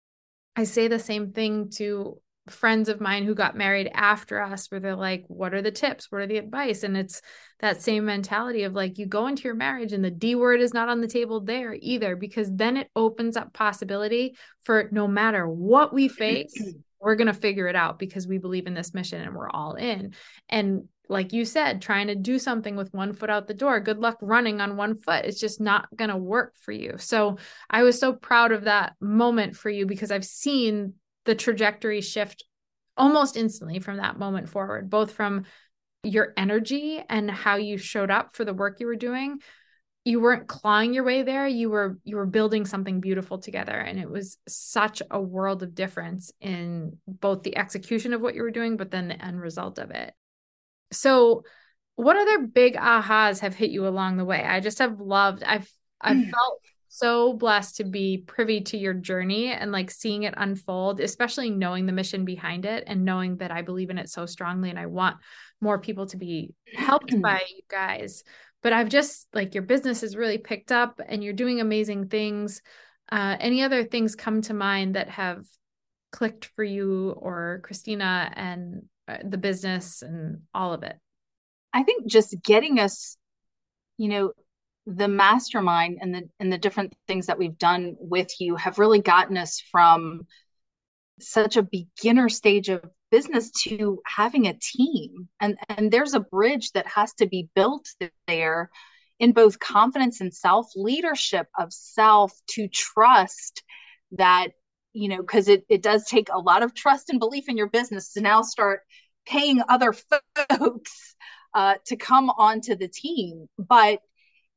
[0.56, 4.80] I say the same thing to friends of mine who got married after us where
[4.80, 7.20] they're like what are the tips what are the advice and it's
[7.60, 10.74] that same mentality of like you go into your marriage and the d word is
[10.74, 15.48] not on the table there either because then it opens up possibility for no matter
[15.48, 16.54] what we face
[17.00, 19.74] we're going to figure it out because we believe in this mission and we're all
[19.74, 20.14] in
[20.48, 23.98] and like you said, trying to do something with one foot out the door, good
[23.98, 25.24] luck running on one foot.
[25.24, 26.94] It's just not going to work for you.
[26.98, 27.38] So
[27.70, 30.94] I was so proud of that moment for you because I've seen
[31.26, 32.44] the trajectory shift
[32.96, 35.44] almost instantly from that moment forward, both from
[36.02, 39.40] your energy and how you showed up for the work you were doing.
[40.04, 41.48] You weren't clawing your way there.
[41.48, 43.72] You were you were building something beautiful together.
[43.72, 48.42] And it was such a world of difference in both the execution of what you
[48.42, 50.14] were doing, but then the end result of it.
[50.92, 51.42] So,
[51.96, 54.44] what other big ahas have hit you along the way?
[54.44, 55.42] I just have loved.
[55.42, 55.70] I've
[56.00, 56.30] I've mm.
[56.30, 56.60] felt
[56.96, 61.84] so blessed to be privy to your journey and like seeing it unfold, especially knowing
[61.84, 64.86] the mission behind it and knowing that I believe in it so strongly and I
[64.86, 65.18] want
[65.60, 68.24] more people to be helped by you guys.
[68.62, 72.62] But I've just like your business has really picked up and you're doing amazing things.
[73.12, 75.44] Uh, any other things come to mind that have
[76.12, 80.96] clicked for you or Christina and uh, the business and all of it?
[81.74, 83.18] I think just getting us,
[83.98, 84.32] you know,
[84.86, 89.00] the mastermind and the and the different things that we've done with you have really
[89.00, 90.26] gotten us from
[91.20, 96.72] such a beginner stage of business to having a team and and there's a bridge
[96.72, 97.88] that has to be built
[98.26, 98.70] there
[99.18, 103.62] in both confidence and self leadership of self to trust
[104.12, 104.50] that
[104.96, 107.68] you know, because it, it does take a lot of trust and belief in your
[107.68, 108.80] business to now start
[109.26, 109.92] paying other
[110.50, 111.14] folks
[111.52, 113.46] uh, to come onto the team.
[113.58, 114.00] But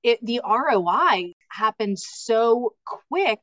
[0.03, 3.41] it, the ROI happens so quick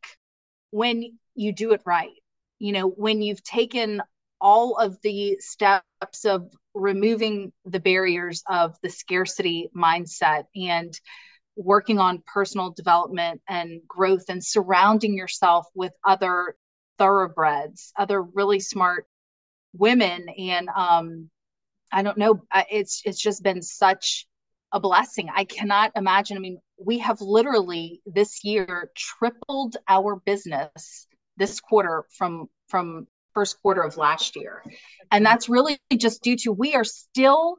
[0.71, 2.11] when you do it right.
[2.59, 4.03] You know, when you've taken
[4.41, 10.99] all of the steps of removing the barriers of the scarcity mindset and
[11.57, 16.55] working on personal development and growth and surrounding yourself with other
[16.99, 19.07] thoroughbreds, other really smart
[19.73, 20.29] women.
[20.39, 21.31] And um,
[21.93, 24.27] I don't know, it's it's just been such
[24.77, 25.29] a blessing.
[25.35, 26.37] I cannot imagine.
[26.37, 31.07] I mean, we have literally this year tripled our business
[31.37, 34.63] this quarter from from first quarter of last year.
[35.11, 37.57] And that's really just due to we are still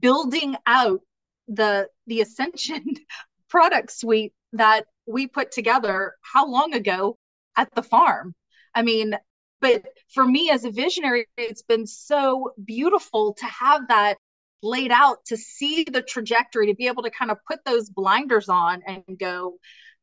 [0.00, 1.00] building out
[1.48, 2.84] the the ascension
[3.48, 7.18] product suite that we put together how long ago
[7.56, 8.34] at the farm
[8.74, 9.16] I mean,
[9.60, 14.16] but for me as a visionary, it's been so beautiful to have that
[14.62, 18.48] laid out, to see the trajectory, to be able to kind of put those blinders
[18.48, 19.56] on and go,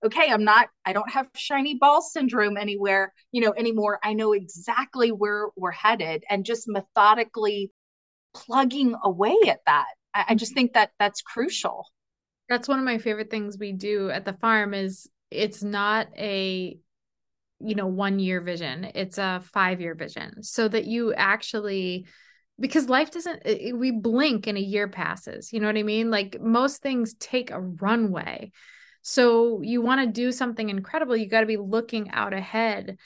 [0.05, 3.99] okay, I'm not, I don't have shiny ball syndrome anywhere, you know, anymore.
[4.03, 7.71] I know exactly where we're headed and just methodically
[8.33, 9.87] plugging away at that.
[10.13, 10.59] I, I just mm-hmm.
[10.59, 11.85] think that that's crucial.
[12.49, 16.77] That's one of my favorite things we do at the farm is it's not a
[17.59, 22.05] you know one year vision it's a five year vision so that you actually
[22.59, 23.43] because life doesn't
[23.75, 26.09] we blink and a year passes you know what i mean?
[26.09, 28.51] Like most things take a runway.
[29.01, 32.97] So you want to do something incredible you got to be looking out ahead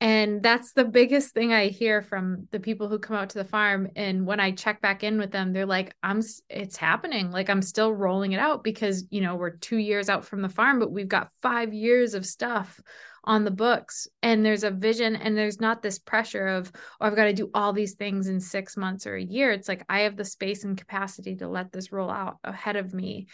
[0.00, 3.44] and that's the biggest thing i hear from the people who come out to the
[3.44, 3.88] farm.
[3.96, 7.30] And when i check back in with them they're like i'm it's happening.
[7.30, 10.48] Like i'm still rolling it out because you know we're 2 years out from the
[10.48, 12.80] farm but we've got 5 years of stuff
[13.24, 14.08] on the books.
[14.22, 17.50] And there's a vision and there's not this pressure of oh i've got to do
[17.52, 19.52] all these things in six months or a year.
[19.52, 22.94] It's like i have the space and capacity to let this roll out ahead of
[22.94, 23.26] me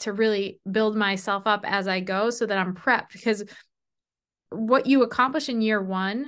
[0.00, 3.12] to really build myself up as i go so that i'm prepped.
[3.12, 3.44] Because
[4.52, 6.26] what you accomplish in year one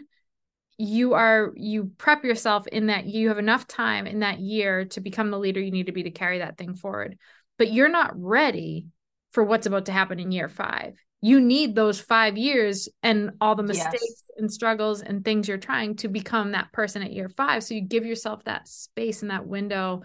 [0.76, 5.00] you are you prep yourself in that you have enough time in that year to
[5.00, 7.16] become the leader you need to be to carry that thing forward
[7.58, 8.88] but you're not ready
[9.30, 10.94] for what's about to happen in year five
[11.24, 14.22] you need those five years and all the mistakes yes.
[14.36, 17.64] and struggles and things you're trying to become that person at year five.
[17.64, 20.02] So you give yourself that space and that window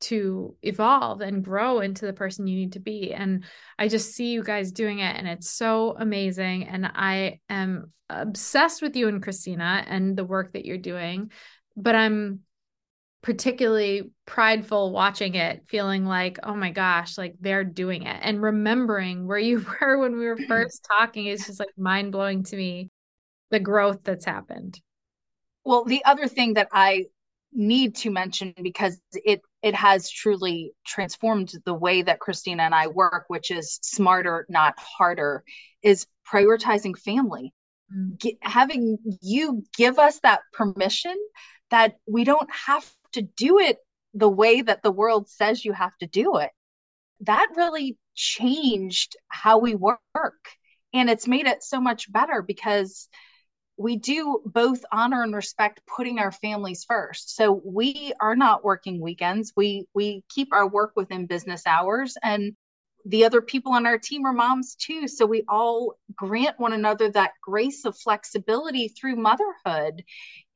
[0.00, 3.12] to evolve and grow into the person you need to be.
[3.12, 3.44] And
[3.78, 6.64] I just see you guys doing it and it's so amazing.
[6.64, 11.30] And I am obsessed with you and Christina and the work that you're doing.
[11.76, 12.40] But I'm
[13.22, 18.16] particularly prideful watching it, feeling like, oh my gosh, like they're doing it.
[18.22, 22.44] And remembering where you were when we were first talking is just like mind blowing
[22.44, 22.90] to me,
[23.50, 24.80] the growth that's happened.
[25.64, 27.06] Well, the other thing that I
[27.52, 32.86] need to mention because it it has truly transformed the way that Christina and I
[32.86, 35.42] work, which is smarter, not harder,
[35.82, 37.52] is prioritizing family.
[37.94, 38.18] Mm.
[38.20, 41.16] Get, having you give us that permission
[41.70, 43.78] that we don't have to do it
[44.14, 46.50] the way that the world says you have to do it.
[47.20, 49.98] That really changed how we work.
[50.94, 53.08] And it's made it so much better because
[53.78, 57.36] we do both honor and respect putting our families first.
[57.36, 59.52] So we are not working weekends.
[59.56, 62.54] We we keep our work within business hours and
[63.06, 65.06] the other people on our team are moms too.
[65.08, 70.04] So we all grant one another that grace of flexibility through motherhood.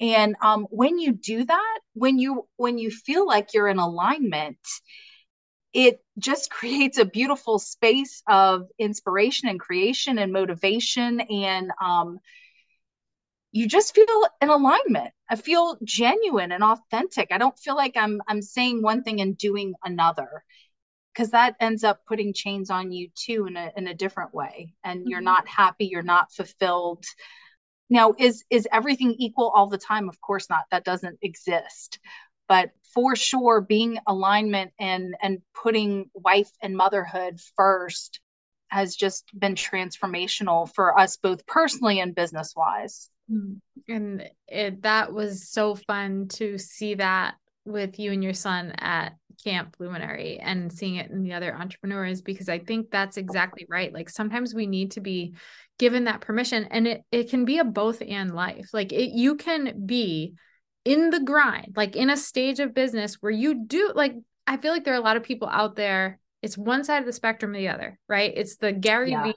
[0.01, 4.59] And um, when you do that, when you when you feel like you're in alignment,
[5.73, 12.19] it just creates a beautiful space of inspiration and creation and motivation and um,
[13.53, 14.07] you just feel
[14.41, 15.13] in alignment.
[15.29, 17.29] I feel genuine and authentic.
[17.31, 20.43] I don't feel like i'm i'm saying one thing and doing another
[21.13, 24.73] because that ends up putting chains on you too in a in a different way
[24.83, 25.11] and mm-hmm.
[25.11, 27.05] you're not happy you're not fulfilled.
[27.91, 30.09] Now is is everything equal all the time?
[30.09, 30.65] Of course not.
[30.71, 31.99] That doesn't exist.
[32.49, 38.21] But for sure being alignment and and putting wife and motherhood first
[38.69, 43.11] has just been transformational for us both personally and business wise.
[43.31, 43.61] Mm.
[43.89, 49.15] And it, that was so fun to see that with you and your son at
[49.45, 53.93] Camp Luminary and seeing it in the other entrepreneurs because I think that's exactly right.
[53.93, 55.35] Like sometimes we need to be
[55.79, 58.71] given that permission and it it can be a both and life.
[58.73, 60.35] Like it you can be
[60.85, 64.15] in the grind, like in a stage of business where you do like
[64.47, 67.07] I feel like there are a lot of people out there it's one side of
[67.07, 68.33] the spectrum or the other, right?
[68.37, 69.23] It's the Gary yeah.
[69.23, 69.35] Vee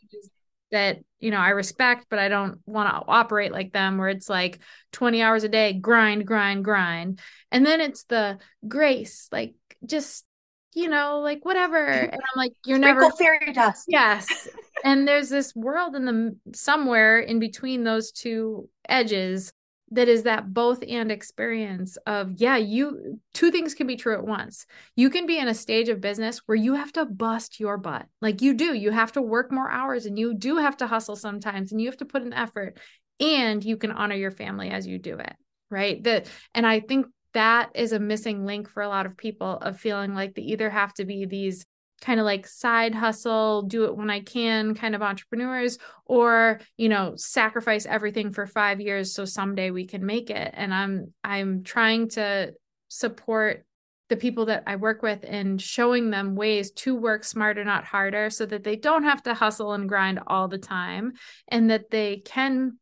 [0.76, 4.30] that you know I respect, but I don't want to operate like them where it's
[4.30, 4.60] like
[4.92, 7.20] 20 hours a day, grind, grind, grind.
[7.52, 9.56] And then it's the grace, like
[9.86, 10.26] just,
[10.74, 11.86] you know, like whatever.
[11.88, 13.86] And I'm like, you're Sprinkle never fairy dust.
[13.88, 14.28] Yes.
[14.84, 19.52] and there's this world in the somewhere in between those two edges
[19.92, 24.26] that is that both and experience of yeah you two things can be true at
[24.26, 24.66] once.
[24.96, 28.06] You can be in a stage of business where you have to bust your butt.
[28.22, 31.16] Like you do you have to work more hours and you do have to hustle
[31.16, 32.80] sometimes and you have to put an effort
[33.20, 35.34] and you can honor your family as you do it
[35.72, 36.04] right?
[36.04, 39.78] That and i think that is a missing link for a lot of people of
[39.78, 41.66] feeling like they either have to be these
[42.02, 46.90] kind of like side hustle, do it when I can kind of entrepreneurs, or, you
[46.90, 50.52] know, sacrifice everything for five years so someday we can make it.
[50.54, 52.54] And I'm I'm trying to
[52.90, 53.66] support
[54.10, 58.30] the people that I work with and showing them ways to work smarter, not harder,
[58.30, 61.14] so that they don't have to hustle and grind all the time
[61.48, 62.78] and that they can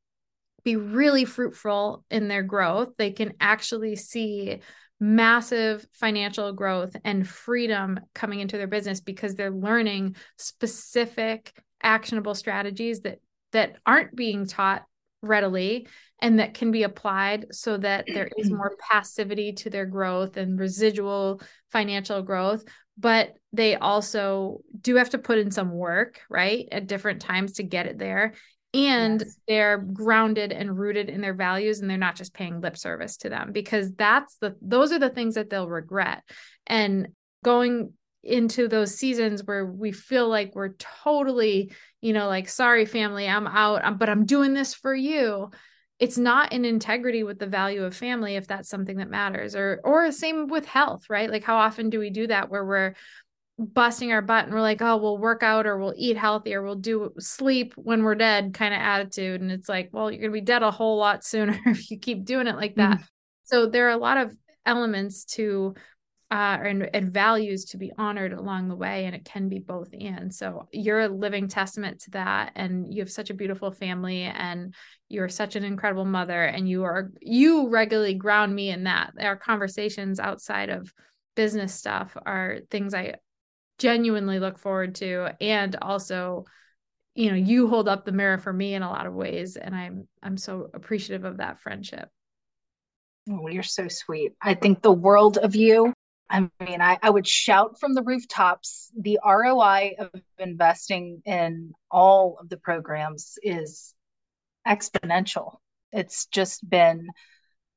[0.66, 2.90] be really fruitful in their growth.
[2.98, 4.60] They can actually see
[5.04, 11.52] massive financial growth and freedom coming into their business because they're learning specific
[11.82, 13.20] actionable strategies that
[13.52, 14.86] that aren't being taught
[15.22, 15.86] readily
[16.22, 20.58] and that can be applied so that there is more passivity to their growth and
[20.58, 22.64] residual financial growth.
[22.98, 27.64] But they also do have to put in some work right at different times to
[27.64, 28.36] get it there
[28.74, 29.38] and yes.
[29.48, 33.30] they're grounded and rooted in their values and they're not just paying lip service to
[33.30, 36.24] them because that's the those are the things that they'll regret
[36.66, 37.10] and
[37.44, 37.94] going
[38.24, 41.72] into those seasons where we feel like we're totally
[42.02, 45.52] you know like sorry family i'm out I'm, but i'm doing this for you
[46.00, 49.82] it's not in integrity with the value of family if that's something that matters or
[49.84, 52.96] or same with health right like how often do we do that where we're
[53.60, 56.64] busting our butt and we're like, oh, we'll work out or we'll eat healthy or
[56.64, 59.42] we'll do sleep when we're dead kind of attitude.
[59.42, 62.00] And it's like, well, you're going to be dead a whole lot sooner if you
[62.00, 63.00] keep doing it like that.
[63.00, 63.08] Mm.
[63.44, 64.36] So there are a lot of
[64.66, 65.76] elements to
[66.32, 69.90] uh, and, and values to be honored along the way, and it can be both
[69.94, 70.34] and.
[70.34, 74.74] So you're a living testament to that, and you have such a beautiful family, and
[75.10, 79.12] you're such an incredible mother, and you are you regularly ground me in that.
[79.20, 80.92] Our conversations outside of
[81.36, 83.14] business stuff are things I
[83.84, 85.36] genuinely look forward to.
[85.42, 86.46] And also
[87.16, 89.76] you know you hold up the mirror for me in a lot of ways and
[89.76, 92.10] i'm i'm so appreciative of that friendship.
[93.30, 94.34] Oh you're so sweet.
[94.42, 95.94] I think the world of you
[96.30, 100.10] i mean I, I would shout from the rooftops the roi of
[100.40, 103.94] investing in all of the programs is
[104.68, 105.58] exponential.
[105.92, 107.10] It's just been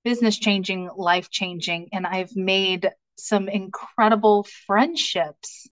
[0.04, 2.88] business changing life changing and i've made
[3.18, 5.66] some incredible friendships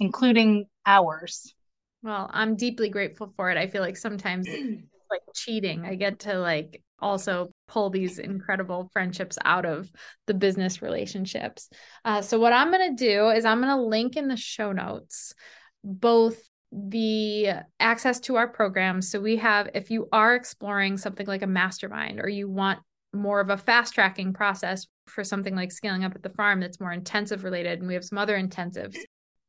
[0.00, 1.54] including ours.
[2.02, 3.58] Well, I'm deeply grateful for it.
[3.58, 4.48] I feel like sometimes
[5.10, 5.84] like cheating.
[5.84, 9.90] I get to like also pull these incredible friendships out of
[10.26, 11.68] the business relationships.
[12.04, 14.72] Uh, so, what I'm going to do is I'm going to link in the show
[14.72, 15.34] notes
[15.84, 16.38] both
[16.72, 19.10] the access to our programs.
[19.10, 22.80] So, we have, if you are exploring something like a mastermind or you want
[23.12, 26.80] more of a fast tracking process for something like scaling up at the farm that's
[26.80, 28.96] more intensive related, and we have some other intensives.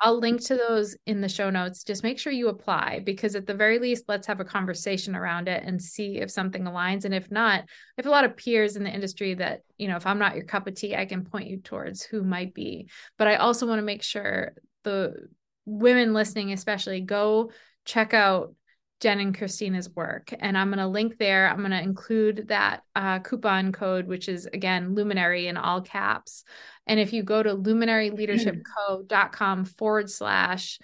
[0.01, 1.83] I'll link to those in the show notes.
[1.83, 5.47] Just make sure you apply because, at the very least, let's have a conversation around
[5.49, 7.03] it and see if something aligns.
[7.03, 7.65] And if not, I
[7.97, 10.45] have a lot of peers in the industry that, you know, if I'm not your
[10.45, 12.89] cup of tea, I can point you towards who might be.
[13.17, 15.27] But I also want to make sure the
[15.65, 17.51] women listening, especially, go
[17.83, 18.55] check out
[18.99, 20.33] Jen and Christina's work.
[20.39, 21.49] And I'm going to link there.
[21.49, 26.43] I'm going to include that uh, coupon code, which is again luminary in all caps.
[26.85, 30.79] And if you go to luminaryleadershipco.com forward slash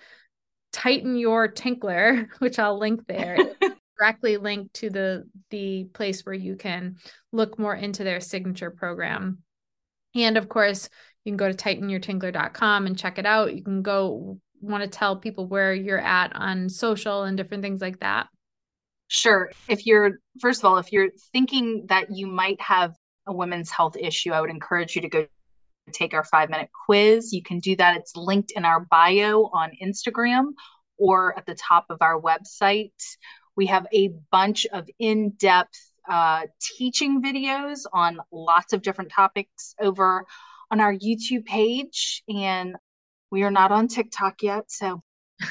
[0.72, 3.38] tighten your tinkler, which I'll link there,
[4.00, 6.96] directly link to the the place where you can
[7.32, 9.40] look more into their signature program.
[10.16, 10.90] And of course,
[11.26, 13.54] you can go to tightenyourtinkler.com and check it out.
[13.54, 17.82] You can go want to tell people where you're at on social and different things
[17.82, 18.28] like that?
[19.08, 19.52] Sure.
[19.68, 22.96] If you're, first of all, if you're thinking that you might have
[23.28, 25.28] a women's health issue, I would encourage you to go
[25.92, 27.32] take our five minute quiz.
[27.32, 27.98] You can do that.
[27.98, 30.54] It's linked in our bio on Instagram
[30.98, 32.92] or at the top of our website.
[33.56, 35.78] We have a bunch of in depth
[36.10, 36.44] uh,
[36.78, 40.26] teaching videos on lots of different topics over
[40.72, 42.24] on our YouTube page.
[42.28, 42.76] And
[43.32, 44.72] we are not on TikTok yet.
[44.72, 45.02] So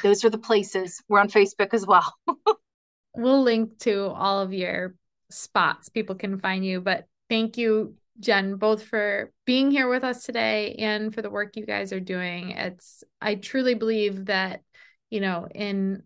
[0.02, 1.02] those are the places.
[1.08, 2.14] We're on Facebook as well.
[3.16, 4.94] we'll link to all of your
[5.30, 6.80] spots people can find you.
[6.80, 11.56] But thank you, Jen, both for being here with us today and for the work
[11.56, 12.50] you guys are doing.
[12.50, 14.62] It's, I truly believe that,
[15.10, 16.02] you know, in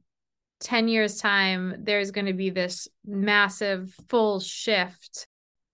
[0.61, 5.27] 10 years' time, there's going to be this massive full shift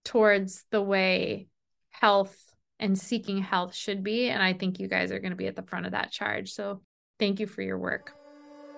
[0.05, 1.49] towards the way
[1.91, 2.37] health
[2.79, 4.29] and seeking health should be.
[4.29, 6.53] And I think you guys are going to be at the front of that charge.
[6.53, 6.81] So
[7.19, 8.13] thank you for your work.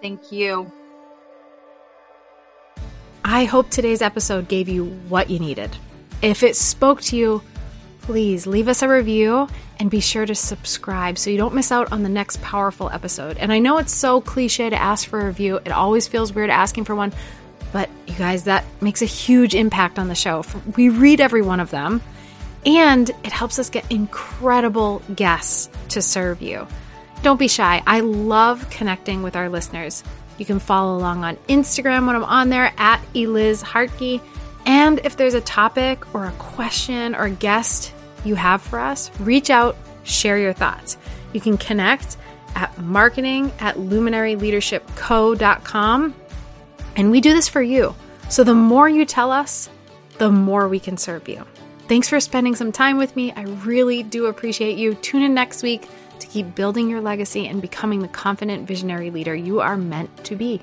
[0.02, 0.70] Thank you.
[3.24, 5.76] I hope today's episode gave you what you needed.
[6.22, 7.42] If it spoke to you,
[8.02, 9.48] please leave us a review
[9.80, 13.36] and be sure to subscribe so you don't miss out on the next powerful episode.
[13.38, 16.50] And I know it's so cliche to ask for a review, it always feels weird
[16.50, 17.12] asking for one,
[17.72, 20.44] but you guys, that makes a huge impact on the show.
[20.76, 22.00] We read every one of them
[22.66, 26.66] and it helps us get incredible guests to serve you.
[27.22, 27.82] Don't be shy.
[27.86, 30.04] I love connecting with our listeners.
[30.36, 34.20] You can follow along on Instagram when I'm on there at Eliz Hartke.
[34.66, 37.94] And if there's a topic or a question or a guest
[38.24, 40.98] you have for us, reach out, share your thoughts.
[41.32, 42.18] You can connect
[42.54, 46.14] at marketing at luminaryleadershipco.com.
[46.96, 47.94] And we do this for you.
[48.28, 49.68] So the more you tell us,
[50.18, 51.44] the more we can serve you.
[51.88, 53.32] Thanks for spending some time with me.
[53.32, 54.94] I really do appreciate you.
[54.94, 59.36] Tune in next week to keep building your legacy and becoming the confident visionary leader
[59.36, 60.60] you are meant to be.